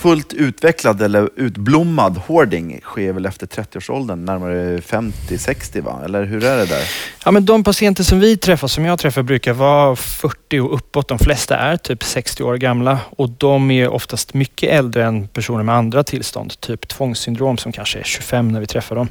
[0.00, 6.00] fullt utvecklad eller utblommad hoarding sker väl efter 30-årsåldern, närmare 50-60 va?
[6.04, 6.82] Eller hur är det där?
[7.24, 11.08] Ja, men de patienter som vi träffar, som jag träffar, brukar vara 40 och uppåt.
[11.08, 15.62] De flesta är typ 60 år gamla och de är oftast mycket äldre än personer
[15.62, 19.08] med andra tillstånd, typ tvångssyndrom som kanske är 25 när vi träffar dem.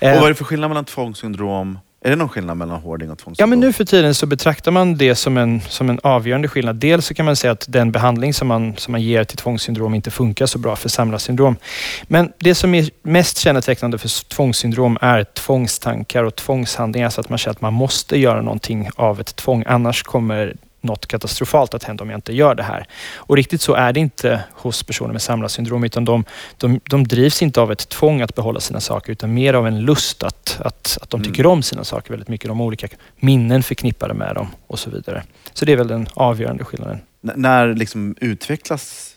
[0.00, 3.18] Och vad är det för skillnad mellan tvångssyndrom är det någon skillnad mellan hoarding och
[3.18, 3.42] tvångsvård?
[3.42, 6.76] Ja, men nu för tiden så betraktar man det som en, som en avgörande skillnad.
[6.76, 9.94] Dels så kan man säga att den behandling som man, som man ger till tvångssyndrom
[9.94, 11.56] inte funkar så bra för samlarsyndrom.
[12.02, 17.10] Men det som är mest kännetecknande för tvångssyndrom är tvångstankar och tvångshandlingar.
[17.10, 19.64] Så att man känner att man måste göra någonting av ett tvång.
[19.66, 22.86] Annars kommer något katastrofalt att hända om jag inte gör det här.
[23.16, 26.24] Och riktigt så är det inte hos personer med samlarsyndrom utan de,
[26.56, 29.80] de, de drivs inte av ett tvång att behålla sina saker utan mer av en
[29.80, 31.32] lust att, att, att de mm.
[31.32, 32.48] tycker om sina saker väldigt mycket.
[32.48, 35.22] De har olika minnen förknippade med dem och så vidare.
[35.52, 37.00] Så det är väl den avgörande skillnaden.
[37.22, 39.14] N när liksom utvecklas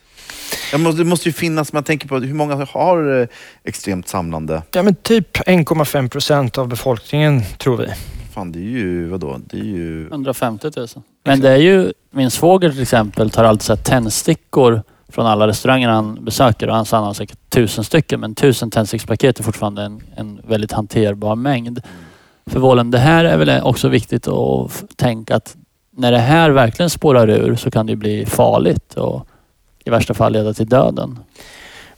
[0.71, 3.27] det måste ju finnas, man tänker på hur många har eh,
[3.63, 4.62] extremt samlande?
[4.71, 7.88] Ja men typ 1,5 procent av befolkningen tror vi.
[8.38, 9.39] Fan det är ju, vadå?
[9.45, 10.08] Det är ju...
[10.08, 10.88] 150 000.
[11.23, 15.47] Men det är ju, min svåger till exempel tar alltid så här tändstickor från alla
[15.47, 19.43] restauranger han besöker och han sa han har säkert tusen stycken men tusen tändstickspaket är
[19.43, 21.82] fortfarande en, en väldigt hanterbar mängd.
[22.45, 25.56] För Vålen, det här är väl också viktigt att tänka att
[25.91, 29.28] när det här verkligen spårar ur så kan det bli farligt och
[29.86, 31.19] i värsta fall leda till döden.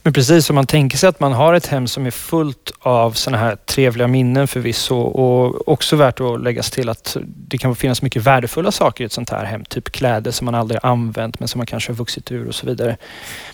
[0.04, 3.12] Men precis, om man tänker sig att man har ett hem som är fullt av
[3.12, 8.02] sådana här trevliga minnen förvisso och också värt att läggas till att det kan finnas
[8.02, 9.66] mycket värdefulla saker i ett sånt här hem.
[9.66, 12.66] Typ kläder som man aldrig använt men som man kanske har vuxit ur och så
[12.66, 12.98] vidare.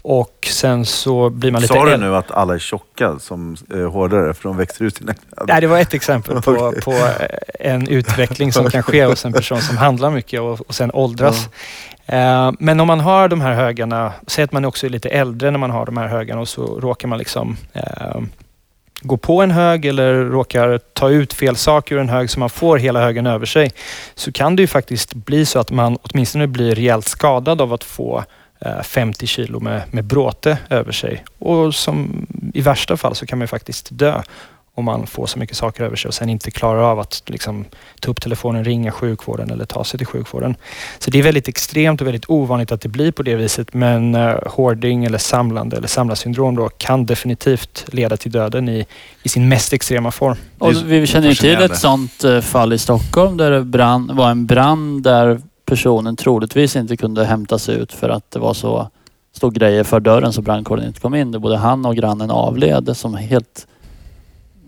[0.02, 1.74] Och sen så blir man lite...
[1.74, 5.14] Sa du nu att alla är tjocka som är hårdare för de växer ut sina
[5.14, 5.46] kläder?
[5.48, 6.82] Nej, det var ett exempel på, Okej.
[6.82, 10.76] på eh, en utveckling som kan ske hos en person som handlar mycket och, och
[10.76, 11.46] sen åldras.
[11.46, 11.52] Eh,
[12.06, 15.52] Eh, men om man har de här högarna, säg att man också är lite äldre
[15.52, 18.22] när man har de här högarna och så råkar man liksom eh,
[19.02, 22.50] gå på en hög eller råkar ta ut fel saker ur en hög så man
[22.50, 23.72] får hela högen över sig.
[24.16, 27.84] Så kan det ju faktiskt bli så att man åtminstone blir rejält skadad av att
[27.84, 28.24] få
[28.60, 31.26] eh, 50 kilo med, med bråte över sig.
[31.40, 34.22] Och som i värsta fall så kan man ju faktiskt dö
[34.76, 37.66] om man får så mycket saker över sig och sen inte klarar av att liksom,
[38.00, 40.56] ta upp telefonen, ringa sjukvården eller ta sig till sjukvården.
[41.00, 43.74] Så det är väldigt extremt och väldigt ovanligt att det blir på det viset.
[43.74, 48.86] Men uh, hoarding eller samlande eller samlarsyndrom då kan definitivt leda till döden i,
[49.24, 50.38] i sin mest extrema form.
[50.58, 54.32] Och vi känner ju till ett sånt eh, fall i Stockholm där det brann, var
[54.32, 58.90] en brand där personen troligtvis inte kunde hämtas ut för att det var så
[59.36, 61.32] stod grejer för dörren så brandkåren inte kom in.
[61.32, 63.68] Både han och grannen avled som helt,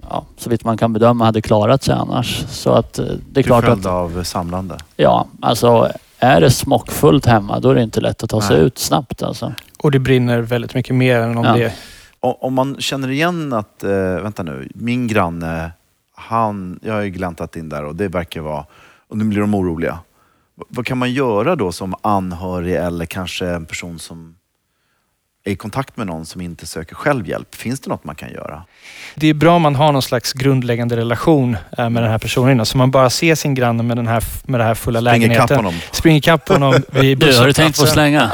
[0.10, 2.46] ja, så vitt man kan bedöma, hade klarat sig annars.
[2.50, 4.78] Så att eh, det är klart att, av samlande.
[4.96, 8.66] ja, alltså är det smockfullt hemma då är det inte lätt att ta sig Nej.
[8.66, 9.54] ut snabbt alltså.
[9.80, 11.54] Och det brinner väldigt mycket mer än om Ja.
[11.54, 11.74] det
[12.20, 13.92] Om man känner igen att, eh,
[14.22, 15.72] vänta nu, min granne,
[16.16, 18.66] han, jag har ju gläntat in där och det verkar vara,
[19.08, 20.00] och nu blir de oroliga.
[20.56, 24.36] V- vad kan man göra då som anhörig eller kanske en person som
[25.48, 27.56] är i kontakt med någon som inte söker själv hjälp?
[27.56, 28.64] Finns det något man kan göra?
[29.16, 32.52] Det är bra om man har någon slags grundläggande relation eh, med den här personen.
[32.52, 32.66] innan.
[32.66, 35.30] Så man bara ser sin granne med den här, med den här fulla Spring ikapp
[35.30, 35.58] lägenheten.
[35.58, 35.74] honom.
[35.92, 38.32] Springer ikapp honom vid Du, har du tänkt på att slänga?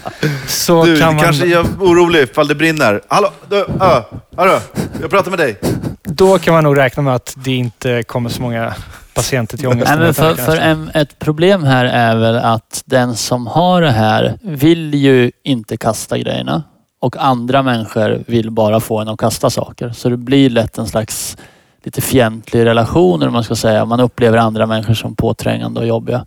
[0.46, 3.00] Så Du, kan man, kanske jag är orolig ifall det brinner.
[3.08, 4.02] Hallå, du, ö,
[4.36, 4.58] hallå,
[5.00, 5.56] jag pratar med dig.
[6.02, 8.74] Då kan man nog räkna med att det inte kommer så många
[9.16, 10.36] patienter till Nej, men ångestenheten.
[10.36, 14.94] för, för en, ett problem här är väl att den som har det här vill
[14.94, 16.62] ju inte kasta grejerna.
[17.00, 19.90] Och andra människor vill bara få en att kasta saker.
[19.90, 21.36] Så det blir lätt en slags
[21.82, 23.84] lite fientlig relation eller man ska säga.
[23.84, 26.26] Man upplever andra människor som påträngande och jobbiga.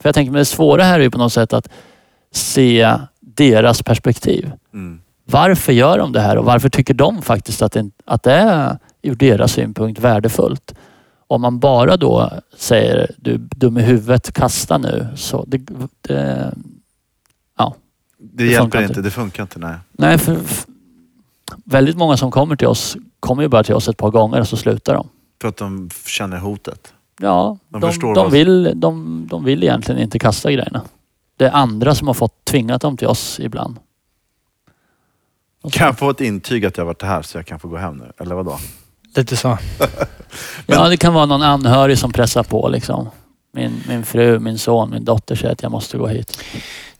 [0.00, 1.68] För jag tänker, men det svåra här är ju på något sätt att
[2.32, 4.52] se deras perspektiv.
[4.74, 5.00] Mm.
[5.24, 8.78] Varför gör de det här och varför tycker de faktiskt att det, att det är
[9.02, 10.74] ur deras synpunkt värdefullt?
[11.28, 15.06] Om man bara då säger du dum i huvudet, kasta nu.
[15.16, 16.52] Så det, det, Det,
[18.18, 19.02] Det hjälper inte, inte.
[19.02, 19.58] det funkar inte.
[19.58, 19.76] Nej.
[19.92, 20.68] nej, för, för
[21.64, 24.48] väldigt många som kommer till oss kommer ju bara till oss ett par gånger och
[24.48, 25.08] så slutar de.
[25.40, 26.92] För att de känner hotet.
[27.20, 30.82] Ja, De de, de, vad- vill, de, de vill egentligen inte kasta grejerna.
[31.36, 33.76] Det är andra som har fått tvingat dem till oss ibland.
[35.70, 37.96] Kan jag få ett intyg att jag varit här så jag kan få gå hem
[37.96, 38.12] nu?
[38.18, 38.58] Eller vadå?
[39.16, 39.58] Lite så.
[40.66, 43.08] Ja, det kan vara någon anhörig som pressar på liksom.
[43.52, 46.38] Min, min fru, min son, min dotter säger att jag måste gå hit.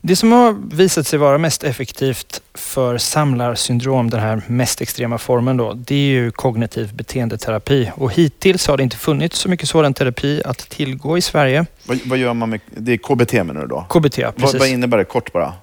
[0.01, 5.57] Det som har visat sig vara mest effektivt för samlarsyndrom, den här mest extrema formen
[5.57, 7.91] då, det är ju kognitiv beteendeterapi.
[7.95, 11.65] Och hittills har det inte funnits så mycket sådan terapi att tillgå i Sverige.
[11.85, 12.59] Vad, vad gör man med...
[12.69, 13.85] Det är KBT menar du då?
[13.89, 14.59] KBT, Vad, precis.
[14.59, 15.53] vad innebär det kort bara?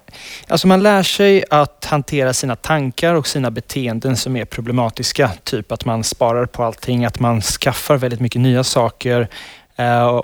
[0.47, 5.31] Alltså man lär sig att hantera sina tankar och sina beteenden som är problematiska.
[5.43, 9.29] Typ att man sparar på allting, att man skaffar väldigt mycket nya saker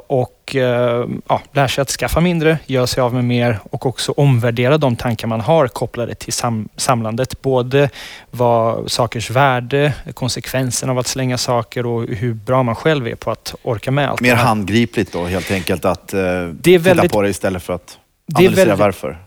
[0.08, 4.12] och eh, ja, lär sig att skaffa mindre, göra sig av med mer och också
[4.18, 7.42] omvärdera de tankar man har kopplade till sam- samlandet.
[7.42, 7.90] Både
[8.32, 13.32] vad sakers värde, konsekvensen av att slänga saker och hur bra man själv är på
[13.32, 14.22] att orka med allt.
[14.22, 17.74] Mer det handgripligt då helt enkelt att eh, är titta väldigt- på det istället för
[17.74, 19.18] att Det är analysera väldigt- varför.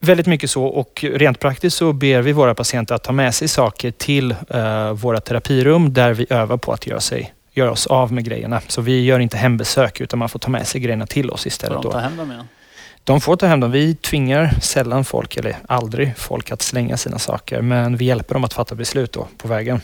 [0.00, 3.48] Väldigt mycket så och rent praktiskt så ber vi våra patienter att ta med sig
[3.48, 8.12] saker till eh, våra terapirum där vi övar på att göra, sig, göra oss av
[8.12, 8.60] med grejerna.
[8.68, 11.48] Så vi gör inte hembesök utan man får ta med sig grejerna till oss Får
[11.48, 11.82] istället.
[11.82, 11.98] de ta Då.
[12.04, 12.48] hem dem igen?
[13.04, 13.70] De får ta hem dem.
[13.70, 18.44] Vi tvingar sällan folk, eller aldrig folk att slänga sina saker men vi hjälper dem
[18.44, 19.80] att fatta beslut då på vägen.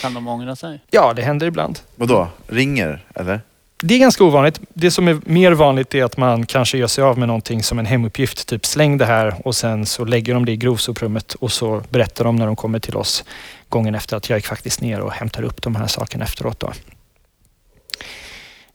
[0.00, 0.80] Kan de ångra sig?
[0.90, 1.78] Ja, det händer ibland.
[1.94, 2.28] Vadå?
[2.48, 3.40] Ringer eller?
[3.82, 4.60] Det är ganska ovanligt.
[4.68, 7.78] Det som är mer vanligt är att man kanske gör sig av med någonting som
[7.78, 8.48] en hemuppgift.
[8.48, 12.24] Typ släng det här och sen så lägger de det i grovsoprummet och så berättar
[12.24, 13.24] de när de kommer till oss
[13.68, 16.60] gången efter att jag gick faktiskt ner och hämtar upp de här sakerna efteråt.
[16.60, 16.72] Då.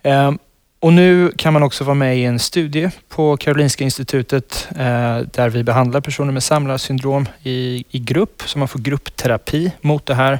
[0.04, 0.40] Ehm,
[0.84, 5.50] Och nu kan man också vara med i en studie på Karolinska institutet eh, där
[5.50, 8.44] vi behandlar personer med samlarsyndrom i, i grupp.
[8.46, 10.40] Så man får gruppterapi mot det här.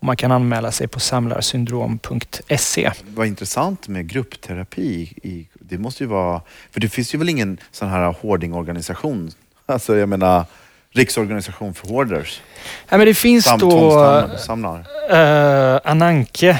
[0.00, 2.90] Och man kan anmäla sig på samlarsyndrom.se.
[3.14, 5.12] Vad intressant med gruppterapi.
[5.22, 6.40] I, det måste ju vara...
[6.70, 9.30] För det finns ju väl ingen sån här hoardingorganisation?
[9.66, 10.44] Alltså jag menar
[10.92, 12.40] riksorganisation för hoarders.
[12.88, 14.84] Ja, men det finns Sam, då tvångssamlar.
[15.10, 16.58] eh, Ananke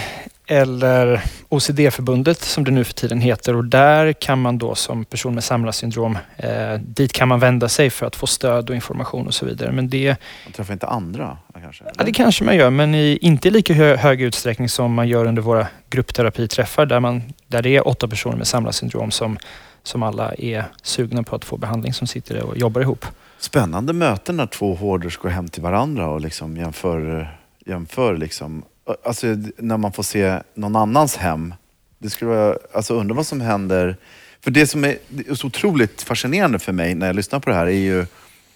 [0.50, 5.34] eller OCD-förbundet som det nu för tiden heter och där kan man då som person
[5.34, 9.34] med samlarsyndrom, eh, dit kan man vända sig för att få stöd och information och
[9.34, 9.72] så vidare.
[9.72, 11.84] Men det, Man träffar inte andra kanske?
[11.98, 15.08] ja, det kanske man gör men i, inte i lika hö, hög utsträckning som man
[15.08, 19.38] gör under våra gruppterapiträffar där, man, där det är åtta personer med samlarsyndrom som,
[19.82, 23.06] som alla är sugna på att få behandling som sitter och jobbar ihop.
[23.38, 27.30] Spännande möten när två hoarders går hem till varandra och liksom jämför,
[27.66, 28.62] jämför liksom.
[29.05, 29.26] Alltså
[29.57, 31.55] när man får se någon annans hem.
[31.98, 33.96] Det skulle vara, alltså undra vad som händer.
[34.40, 34.96] För det som är
[35.29, 38.07] är så otroligt fascinerande för mig när jag lyssnar på det här är ju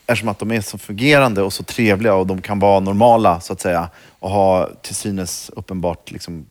[0.06, 3.52] eftersom att de är så fungerande och så trevliga och de kan vara normala så
[3.52, 6.46] att säga och ha till synes uppenbart liksom,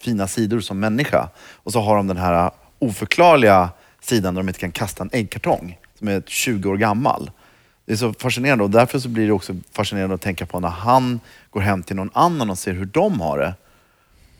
[0.00, 1.28] fina sidor som människa.
[1.38, 5.78] Och så har de den här oförklarliga sidan där de inte kan kasta en äggkartong
[5.98, 7.30] som är 20 år gammal.
[7.88, 10.68] Det är så fascinerande och därför så blir det också fascinerande att tänka på när
[10.68, 11.20] han
[11.50, 13.54] går hem till någon annan och ser hur de har det.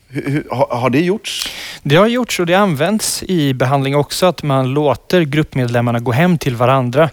[0.07, 1.49] Hur, hur, har, har det gjorts?
[1.83, 6.37] Det har gjorts och det används i behandling också att man låter gruppmedlemmarna gå hem
[6.37, 7.09] till varandra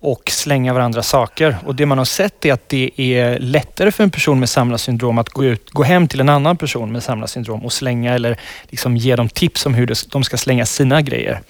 [0.00, 1.56] och slänga varandra saker.
[1.66, 5.18] Och det man har sett är att det är lättare för en person med samlarsyndrom
[5.18, 8.96] att gå, ut, gå hem till en annan person med samlarsyndrom och slänga eller liksom
[8.96, 11.40] ge dem tips om hur de ska slänga sina grejer.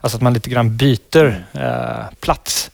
[0.00, 2.70] Alltså att man lite grann byter eh, plats.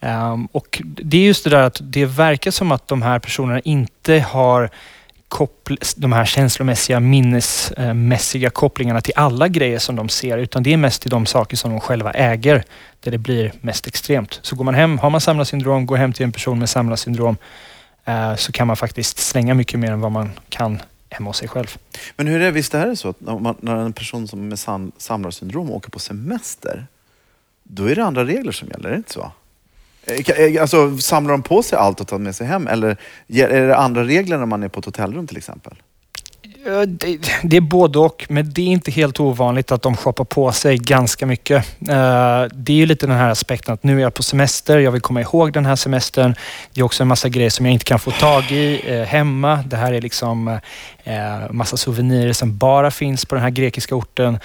[0.00, 3.60] Um, och det är just det där att det verkar som att de här personerna
[3.60, 4.70] inte har
[5.28, 10.76] koppl- de här känslomässiga, minnesmässiga kopplingarna till alla grejer som de ser, utan det är
[10.76, 12.64] mest till de saker som de själva äger,
[13.00, 14.40] där det blir mest extremt.
[14.42, 17.36] Så går man hem, har man samlarsyndrom, går hem till en person med samlarsyndrom,
[18.08, 21.48] uh, så kan man faktiskt slänga mycket mer än vad man kan hemma hos sig
[21.48, 21.76] själv.
[22.16, 24.48] Men hur är det, visst är det så att när, man, när en person som
[24.48, 26.86] med sam, samlarsyndrom åker på semester,
[27.62, 29.32] då är det andra regler som gäller, är det inte så?
[30.08, 32.66] Eh, eh, alltså, samlar de på sig allt och tar med sig hem?
[32.66, 32.96] Eller
[33.28, 35.74] är det andra regler när man är på ett hotellrum till exempel?
[36.68, 40.24] Eh, det, det är både och, men det är inte helt ovanligt att de shoppar
[40.24, 41.56] på sig ganska mycket.
[41.80, 44.90] Eh, det är ju lite den här aspekten att nu är jag på semester, jag
[44.90, 46.34] vill komma ihåg den här semestern.
[46.72, 49.64] Det är också en massa grejer som jag inte kan få tag i eh, hemma.
[49.66, 50.60] Det här är liksom
[51.50, 54.38] massa souvenirer som bara finns på den här grekiska orten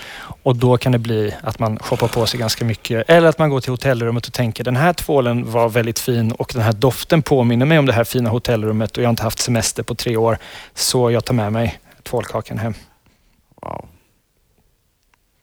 [0.43, 3.09] och då kan det bli att man shoppar på sig ganska mycket.
[3.09, 6.51] Eller att man går till hotellrummet och tänker den här tvålen var väldigt fin och
[6.53, 9.39] den här doften påminner mig om det här fina hotellrummet och jag har inte haft
[9.39, 10.38] semester på tre år
[10.73, 12.73] så jag tar med mig tvålkakan hem.
[13.61, 13.87] Wow.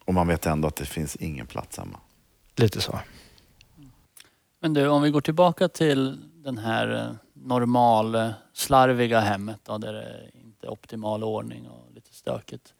[0.04, 2.00] Och man vet ändå att det finns ingen plats hemma.
[2.56, 2.98] Lite så.
[4.60, 9.92] Men du, om vi går tillbaka till den här eh, normal, slarviga hemmet då, där
[9.92, 12.74] det inte är optimal ordning och lite stökigt.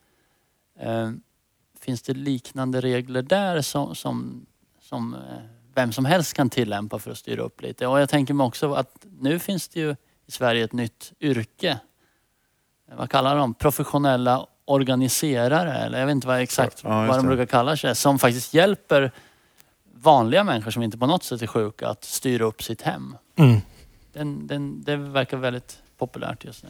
[0.79, 1.11] Eh,
[1.79, 4.45] finns det liknande regler där som, som,
[4.81, 5.19] som eh,
[5.73, 7.87] vem som helst kan tillämpa för att styra upp lite?
[7.87, 11.79] Och jag tänker mig också att nu finns det ju i Sverige ett nytt yrke.
[12.91, 13.53] Eh, Vad kallar de?
[13.53, 17.95] Professionella organiserare eller jag vet inte vad exakt Ja, vad de brukar kalla sig.
[17.95, 19.11] Som faktiskt hjälper
[19.93, 23.15] vanliga människor som inte på något sätt är sjuka att styra upp sitt hem.
[23.35, 23.61] Mm.
[24.13, 26.69] Den, den, det verkar väldigt populärt just nu.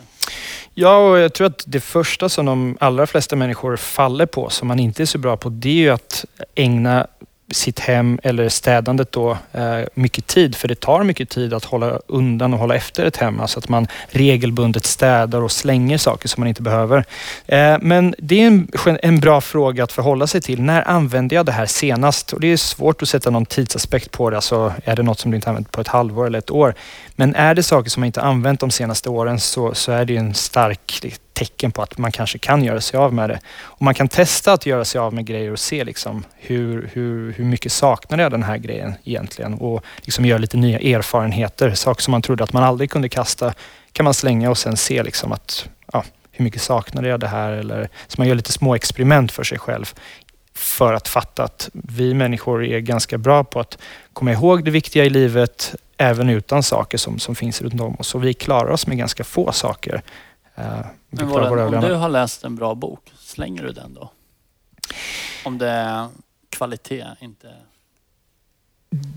[0.74, 4.68] Ja, och jag tror att det första som de allra flesta människor faller på, som
[4.68, 7.08] man inte är så bra på, det är ju att ägna
[7.52, 10.56] sitt hem eller städandet då eh, mycket tid.
[10.56, 13.40] För det tar mycket tid att hålla undan och hålla efter ett hem.
[13.40, 17.06] Alltså att man regelbundet städar och slänger saker som man inte behöver.
[17.46, 18.68] Eh, men det är en,
[19.02, 20.62] en bra fråga att förhålla sig till.
[20.62, 22.34] När använde jag det här senast?
[22.34, 24.36] Och det är svårt att sätta någon tidsaspekt på det.
[24.36, 26.74] Alltså är det något som du inte använt på ett halvår eller ett år?
[27.16, 30.18] Men är det saker som man inte använt de senaste åren så, så är det
[30.18, 31.00] en stark
[31.42, 33.40] tecken på att man kanske kan göra sig av med det.
[33.60, 37.34] Och man kan testa att göra sig av med grejer och se liksom hur, hur,
[37.34, 41.74] hur mycket saknar jag den här grejen egentligen och liksom göra lite nya erfarenheter.
[41.74, 43.54] Saker som man trodde att man aldrig kunde kasta
[43.92, 47.52] kan man slänga och sen se liksom att ja, hur mycket saknar jag det här?
[47.52, 49.94] Eller, så man gör lite små experiment för sig själv
[50.54, 53.78] för att fatta att vi människor är ganska bra på att
[54.14, 58.16] komma ihåg det viktiga i livet även utan saker som, som finns runt om oss.
[58.16, 60.02] Och vi klarar oss med ganska få saker.
[60.56, 60.64] Vi
[61.10, 64.12] Men klarar våra Vollen, om du har läst en bra bok, slänger du den då?
[65.46, 66.08] Om det är
[66.50, 67.48] kvalitet, inte...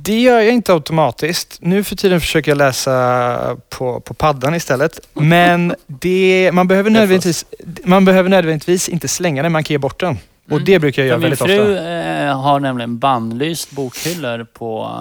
[0.03, 1.59] Det gör jag inte automatiskt.
[1.61, 5.01] Nu för tiden försöker jag läsa på, på paddan istället.
[5.13, 7.47] Men det, man, behöver nödvändigtvis,
[7.85, 10.19] man behöver nödvändigtvis inte slänga den, man kan ge bort den.
[10.51, 11.91] Och det brukar jag göra min väldigt fru ofta.
[11.91, 15.01] eh, har nämligen bannlyst bokhyllor på,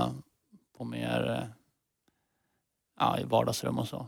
[0.77, 1.49] på mer eh,
[2.99, 4.07] ja, i vardagsrum och så.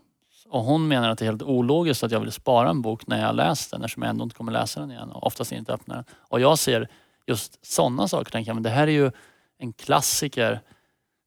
[0.49, 3.19] Och hon menar att det är helt ologiskt att jag vill spara en bok när
[3.19, 5.73] jag har läst den eftersom jag ändå inte kommer läsa den igen och oftast inte
[5.73, 6.03] öppna den.
[6.17, 6.87] Och jag ser
[7.25, 9.11] just sådana saker och tänker men det här är ju
[9.57, 10.61] en klassiker.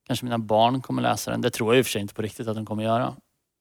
[0.07, 1.41] Kanske mina barn kommer läsa den.
[1.41, 3.15] Det tror jag i och för sig inte på riktigt att de kommer göra.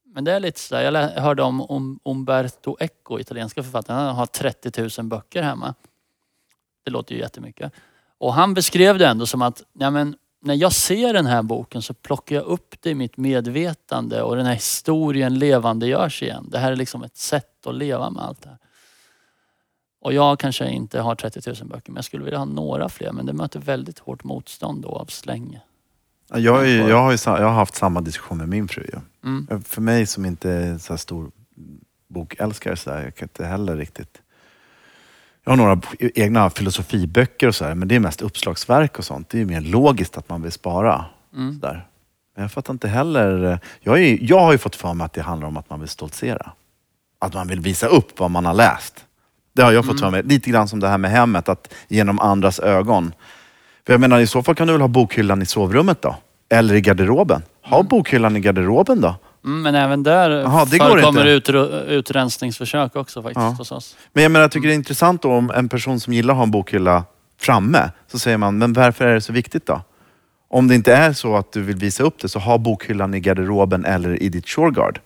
[0.05, 4.05] Men det är lite sådär, jag hörde om, om Umberto Eco, italienska författaren.
[4.05, 5.73] Han har 30 000 böcker hemma.
[6.85, 7.73] Det låter ju jättemycket.
[8.17, 11.81] Och han beskrev det ändå som att ja, men, när jag ser den här boken
[11.81, 16.47] så plockar jag upp det i mitt medvetande och den här historien levandegörs igen.
[16.51, 18.57] Det här är liksom ett sätt att leva med allt det här.
[20.01, 23.11] Och jag kanske inte har 30 000 böcker men jag skulle vilja ha några fler
[23.11, 25.59] men det möter väldigt hårt motstånd då av släng.
[26.29, 28.83] Ja, Jag, är, ju- jag, har ju, jag har haft samma diskussion med min fru.
[28.93, 28.99] Ju.
[29.29, 29.63] Mm.
[29.63, 31.31] För mig som inte är så stor
[32.07, 34.21] bokälskare, så här, jag kan inte heller riktigt...
[35.47, 39.29] Jag har några egna filosofiböcker och så här, men det är mest uppslagsverk och sånt.
[39.29, 41.05] Det är mer logiskt att man vill spara.
[41.35, 41.59] Mm.
[41.61, 41.81] Men
[42.35, 43.59] jag fattar inte heller...
[43.79, 45.89] Jag, är, jag har ju fått för mig att det handlar om att man vill
[45.89, 46.51] stoltsera.
[47.19, 49.05] Att man vill visa upp vad man har läst.
[49.53, 50.23] Det har jag fått för mig.
[50.23, 53.13] Lite grann som det här med hemmet, att genom andras ögon.
[53.85, 56.15] För jag menar, i så fall kan du väl ha bokhyllan i sovrummet då?
[56.49, 57.41] Eller i garderoben.
[57.63, 59.15] Ha bokhyllan i garderoben då.
[59.47, 61.51] Mm, men även där Jaha, det går förekommer inte.
[61.51, 63.49] utru- utrensningsförsök också faktiskt Ja.
[63.57, 63.95] hos oss.
[64.13, 66.37] Men jag menar, jag tycker det är intressant då om en person som gillar att
[66.37, 67.03] ha en bokhylla
[67.41, 69.81] framme, så säger man, men varför är det så viktigt då?
[70.49, 73.19] Om det inte är så att du vill visa upp det, så ha bokhyllan i
[73.19, 74.99] garderoben eller i ditt shoreguard.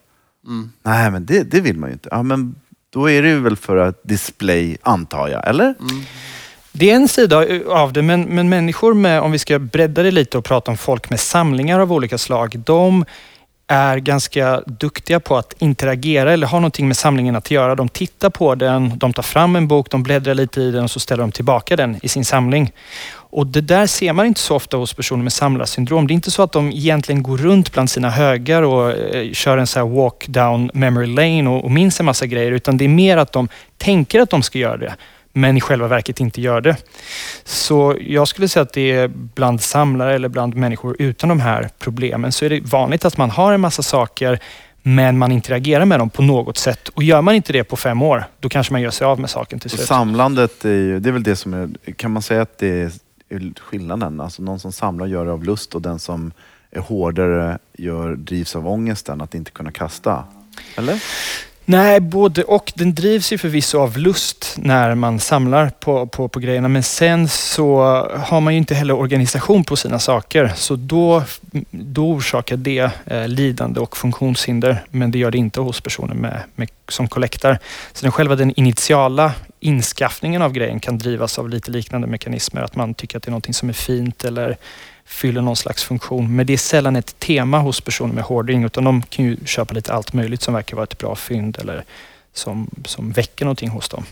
[0.47, 0.71] Mm.
[0.83, 2.09] Nej, men det, det vill man ju inte.
[2.11, 2.55] Ja, men
[2.89, 5.47] då är det ju väl för att display, antar jag.
[5.47, 5.65] Eller?
[5.65, 6.03] Mm.
[6.71, 10.11] Det är en sida av det, men, men människor med, om vi ska bredda det
[10.11, 13.05] lite och prata om folk med samlingar av olika slag, de
[13.71, 17.75] är ganska duktiga på att interagera eller ha någonting med samlingen att göra.
[17.75, 20.91] De tittar på den, de tar fram en bok, de bläddrar lite i den och
[20.91, 22.71] så ställer de tillbaka den i sin samling.
[23.13, 26.07] Och Det där ser man inte så ofta hos personer med samlarsyndrom.
[26.07, 29.57] Det är inte så att de egentligen går runt bland sina högar och eh, kör
[29.57, 32.85] en så här walk down memory lane och, och minns en massa grejer, utan det
[32.85, 34.95] är mer att de tänker att de ska göra det,
[35.33, 36.77] men i själva verket inte gör det.
[37.43, 41.69] Så jag skulle säga att det är bland samlare eller bland människor utan de här
[41.79, 44.39] problemen så är det vanligt att man har en massa saker
[44.83, 46.89] men man interagerar med dem på något sätt.
[46.89, 49.29] Och gör man inte det på fem år, då kanske man gör sig av med
[49.29, 49.87] saken till Och slut.
[49.87, 52.91] samlandet är ju, det är väl det som är, kan man säga att det är
[53.31, 54.21] är skillnaden?
[54.21, 56.31] Alltså någon som samlar gör det av lust och den som
[56.71, 60.23] är hårdare gör, drivs av ångesten att inte kunna kasta.
[60.75, 61.03] Eller?
[61.65, 62.71] Nej, både och.
[62.75, 66.67] Den drivs ju förvisso av lust när man samlar på, på, på grejerna.
[66.67, 67.81] Men sen så
[68.25, 70.51] har man ju inte heller organisation på sina saker.
[70.55, 71.23] Så då,
[71.71, 74.83] då orsakar det eh, lidande och funktionshinder.
[74.89, 77.59] Men det gör det inte hos personer med, med, som kollektar.
[77.93, 82.61] Så den, själva den initiala inskaffningen av grejen kan drivas av lite liknande mekanismer.
[82.61, 84.57] Att man tycker att det är någonting som är fint eller
[85.11, 86.35] fyller någon slags funktion.
[86.35, 89.73] Men det är sällan ett tema hos personer med hoarding utan de kan ju köpa
[89.73, 91.83] lite allt möjligt som verkar vara ett bra fynd eller
[92.33, 94.03] som, som väcker någonting hos dem.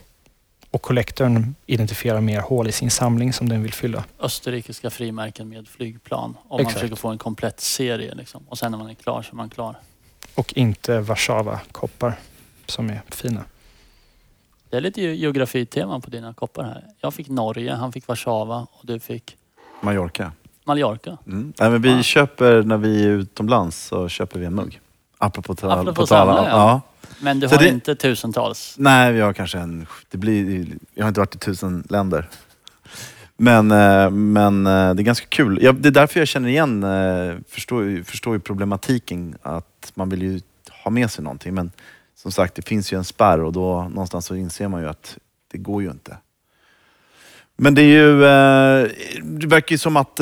[0.71, 4.03] Och kollektorn identifierar mer hål i sin samling som den vill fylla.
[4.19, 6.23] Österrikiska frimärken med flygplan.
[6.23, 6.73] Om man Exakt.
[6.79, 8.15] försöker få en komplett serie.
[8.15, 8.43] Liksom.
[8.49, 9.75] Och sen när man är klar så är man klar.
[10.35, 12.13] Och inte Warszawa-koppar
[12.65, 13.43] som är fina.
[14.69, 16.83] Det är lite ge- geografitema på dina koppar här.
[17.01, 19.38] Jag fick Norge, han fick Warszawa och du fick
[19.81, 20.31] Mallorca.
[20.69, 21.17] Mallorca.
[21.27, 21.53] Mm.
[21.60, 22.03] Nej, men vi Ja.
[22.03, 24.79] köper, när vi är utomlands, så köper vi en mugg.
[25.17, 26.36] Apropå, tal, Apropå på tala.
[26.36, 26.49] ja.
[26.49, 26.82] ja.
[27.21, 28.75] Men du Så har det- inte tusentals.
[28.77, 29.88] Nej, vi har kanske en...
[30.12, 32.29] Det blir, jag har inte varit i tusen länder.
[33.38, 35.60] Men, eh, men eh, det är ganska kul.
[35.62, 40.21] Jag, det är därför jag känner igen, eh, förstår, förstår ju problematiken att man vill
[40.21, 40.41] ju
[40.84, 41.53] ha med sig någonting.
[41.53, 41.71] Men
[42.15, 45.17] som sagt, det finns ju en spärr och då någonstans så inser man ju att
[45.51, 46.17] det går ju inte.
[47.58, 48.19] Men det är ju,
[49.23, 50.19] det verkar ju som att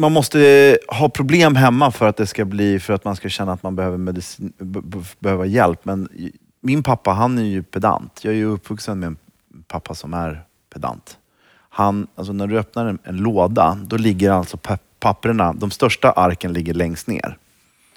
[0.00, 3.52] man måste ha problem hemma för att det ska bli, för att man ska känna
[3.52, 5.84] att man behöver, medicin, behöva behöver hjälp.
[5.84, 6.08] Men
[6.60, 8.20] min pappa, han är ju pedant.
[8.24, 9.16] Jag är ju uppvuxen med en
[9.68, 11.18] pappa som är pedant.
[11.70, 14.58] Han, alltså när du öppnar en, en låda, då ligger alltså
[15.00, 17.36] papperna, de största arken ligger längst ner.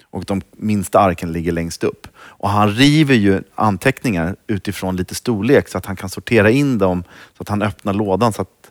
[0.02, 2.08] Och de minsta arken ligger längst upp.
[2.16, 7.04] Och han river ju anteckningar utifrån lite storlek så att han kan sortera in dem
[7.36, 8.32] så att han öppnar lådan.
[8.32, 8.63] Så att,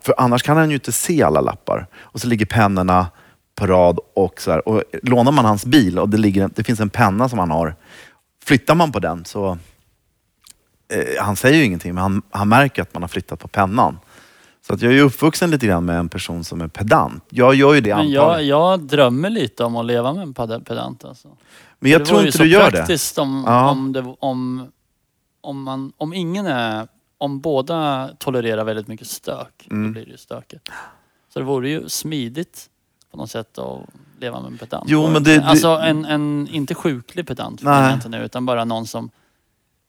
[0.00, 1.86] för annars kan han ju inte se alla lappar.
[2.00, 3.06] Och så ligger pennorna
[3.54, 4.68] på rad och så här.
[4.68, 7.76] Och lånar man hans bil och det, ligger, det finns en penna som han har.
[8.44, 9.58] Flyttar man på den så,
[10.92, 13.98] eh, han säger ju ingenting men han, han märker att man har flyttat på pennan.
[14.66, 17.24] Så att jag är ju uppvuxen lite grann med en person som är pedant.
[17.28, 18.48] Jag gör ju det Men jag, antagligen.
[18.48, 21.04] jag drömmer lite om att leva med en ped- pedant.
[21.04, 21.28] Alltså.
[21.80, 22.76] Men jag det tror vore ju inte så du gör det.
[22.76, 23.70] praktiskt om, Ja.
[23.70, 24.68] om, det, om,
[25.40, 26.88] om, man, om ingen är
[27.22, 29.86] om båda tolererar väldigt mycket stök, Mm.
[29.86, 30.68] då blir det ju stökigt.
[31.32, 32.66] Så det vore ju smidigt
[33.10, 33.78] på något sätt att
[34.20, 34.84] leva med en pedant.
[34.88, 37.94] Jo, men det- Alltså en, en, inte sjuklig pedant Nej.
[37.94, 39.10] inte nu, utan bara någon som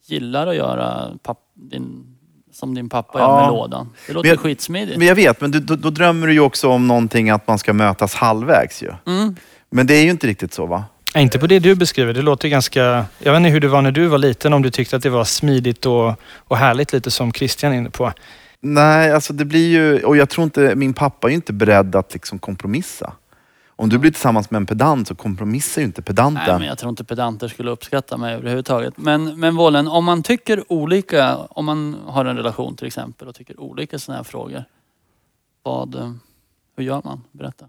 [0.06, 2.16] gillar att göra papp, din,
[2.52, 3.26] som din pappa Ja.
[3.36, 3.90] gör med lådan.
[4.08, 4.98] Det låter Men jag- skitsmidigt.
[4.98, 7.60] Men jag vet, men du, då, då drömmer du ju också om någonting att man
[7.60, 8.92] ska mötas halvvägs ju.
[9.06, 9.36] Mm.
[9.70, 10.84] Men det är ju inte riktigt så va?
[11.14, 12.14] Ja, Inte på det du beskriver.
[12.14, 13.06] Det låter ganska...
[13.20, 15.10] Jag vet inte hur det var när du var liten, om du tyckte att det
[15.10, 18.14] var smidigt och, och härligt lite som Christian är inne på.
[18.60, 21.96] Nej, alltså det blir ju, och jag tror inte, min pappa är ju inte beredd
[21.96, 23.14] att liksom kompromissa.
[23.76, 26.44] Om du blir tillsammans med en pedant så kompromissar ju inte pedanten.
[26.48, 28.98] Nej, men jag tror inte pedanter skulle uppskatta mig överhuvudtaget.
[28.98, 33.36] Men, men Vålen, om man tycker olika, om man har en relation till exempel och
[33.36, 34.64] tycker olika sådana här frågor.
[35.64, 36.12] Vad, eh,
[36.76, 37.22] hur gör man?
[37.32, 37.66] Berätta.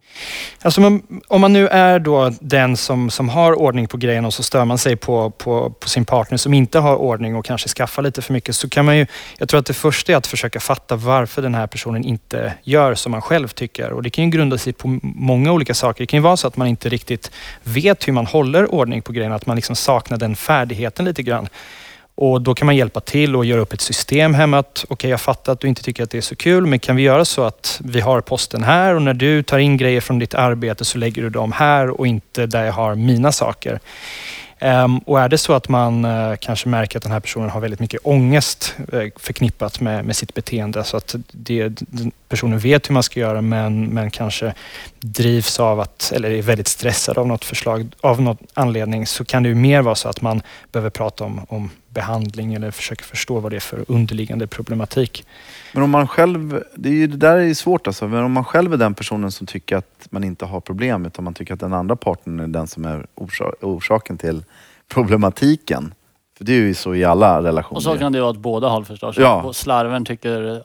[0.62, 4.34] Alltså man, om man nu är då den som, som har ordning på grejerna och
[4.34, 7.68] så stör man sig på, på, på sin partner som inte har ordning och kanske
[7.68, 9.06] skaffar lite för mycket så kan man ju,
[9.38, 12.94] jag tror att det första är att försöka fatta varför den här personen inte gör
[12.94, 13.92] som man själv tycker.
[13.92, 16.02] Och det kan ju grunda sig på många olika saker.
[16.02, 17.30] Det kan ju vara så att man inte riktigt
[17.62, 21.48] vet hur man håller ordning på grejerna, att man liksom saknar den färdigheten lite grann.
[22.16, 24.58] Och då kan man hjälpa till och göra upp ett system hemma.
[24.58, 26.96] Okej, Okej, jag fattar att du inte tycker att det är så kul, men kan
[26.96, 30.18] vi göra så att vi har posten här och när du tar in grejer från
[30.18, 33.80] ditt arbete så lägger du dem här och inte där jag har mina saker.
[34.58, 37.60] Ehm, och är det så att man eh, kanske märker att den här personen har
[37.60, 42.88] väldigt mycket ångest eh, förknippat med, med sitt beteende så att det, den personen vet
[42.88, 44.54] hur man ska göra men, men kanske
[45.00, 49.42] drivs av att, eller är väldigt stressad av något förslag, av någon anledning så kan
[49.42, 50.42] det ju mer vara så att man
[50.72, 55.26] behöver prata om, om behandling eller försöka förstå vad det är för underliggande problematik.
[55.72, 58.32] Men om man själv, det, är ju, det där är ju svårt alltså, men om
[58.32, 61.54] man själv är den personen som tycker att man inte har problem utan man tycker
[61.54, 64.44] att den andra partnern är den som är orsa- orsaken till
[64.88, 65.94] problematiken.
[66.38, 67.76] För det är ju så i alla relationer.
[67.76, 69.16] Och så kan det ju vara åt båda håll förstås.
[69.18, 69.52] Ja.
[69.52, 70.62] Slarven tycker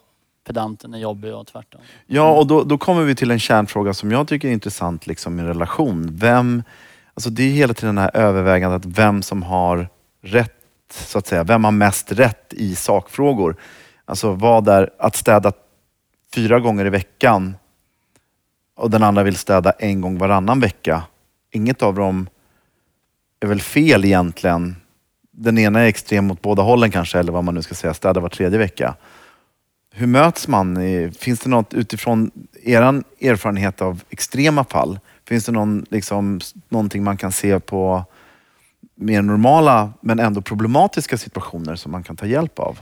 [0.48, 1.82] pedanten är jobbig och tvärtom.
[2.08, 5.40] Ja, och då, då kommer vi till en kärnfråga som jag tycker är intressant liksom,
[5.40, 6.10] i relation.
[6.12, 6.64] Vem,
[7.14, 9.88] alltså det är hela tiden det här övervägandet vem som har
[10.22, 10.56] rätt,
[10.94, 11.44] så att säga.
[11.44, 13.56] Vem har mest rätt i sakfrågor?
[14.06, 15.52] Alltså vad är att städa
[16.34, 17.56] fyra gånger i veckan
[18.76, 21.04] och den andra vill städa en gång varannan vecka.
[21.52, 22.30] Inget av dem
[23.40, 24.76] är väl fel egentligen.
[25.32, 28.20] Den ena är extrem mot båda hållen kanske, eller vad man nu ska säga, städa
[28.20, 28.96] var tredje vecka.
[29.94, 30.78] Hur möts man?
[31.20, 32.32] Finns det något utifrån
[32.64, 32.82] er
[33.22, 35.00] erfarenhet av extrema fall?
[35.28, 38.06] Finns det någon, liksom, någonting man kan se på
[39.00, 42.80] mer normala men ändå problematiska situationer som man kan ta hjälp av?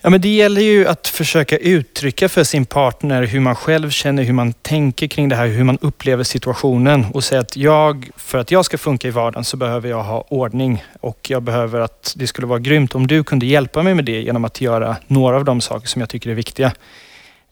[0.00, 4.22] Ja, men det gäller ju att försöka uttrycka för sin partner hur man själv känner,
[4.22, 8.38] hur man tänker kring det här, hur man upplever situationen och säga att jag, för
[8.38, 12.14] att jag ska funka i vardagen så behöver jag ha ordning och jag behöver att
[12.16, 15.36] det skulle vara grymt om du kunde hjälpa mig med det genom att göra några
[15.36, 16.72] av de saker som jag tycker är viktiga.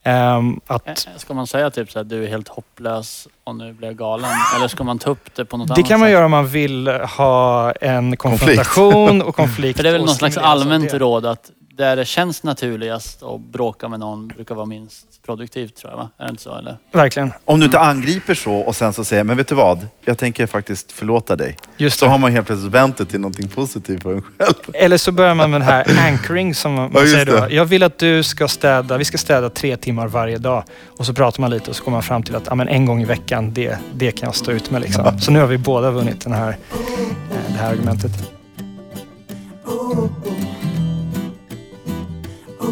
[0.07, 3.73] Ehm, att Eh, Ska man säga typ så att du är helt hopplös och nu
[3.73, 4.31] blir jag galen?
[4.57, 6.13] Eller ska man ta upp det på något det annat kan man sätt?
[6.13, 9.77] göra om man vill ha en konfrontation och konflikt.
[9.77, 10.99] För det är väl någon slags av allmänt det.
[10.99, 15.91] råd att där det känns naturligast att bråka med någon brukar vara minst produktivt tror
[15.93, 16.11] jag va?
[16.18, 16.77] Är det inte så eller?
[16.93, 17.33] Verkligen.
[17.45, 19.87] Om du inte angriper så och sen så säger men vet du vad?
[20.05, 21.57] Jag tänker faktiskt förlåta dig.
[21.77, 22.11] Just Så det.
[22.11, 24.55] har man helt plötsligt vänt det till någonting positivt för en själv.
[24.74, 27.33] Eller så börjar man med den här anchoring som man Ja, säger då.
[27.33, 27.55] det.
[27.55, 30.64] Jag vill att du ska städa, vi ska städa tre timmar varje dag.
[30.97, 32.87] Och så pratar man lite och så kommer man fram till att ja, men en
[32.87, 34.81] gång i veckan, det, det kan jag stå ut med.
[34.83, 35.20] Liksom.
[35.20, 38.12] Så nu har vi båda vunnit den här, eh, det här argumentet.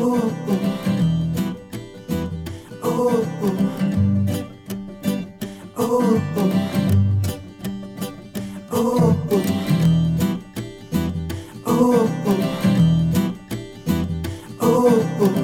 [0.07, 0.45] oh,
[14.61, 15.44] oh.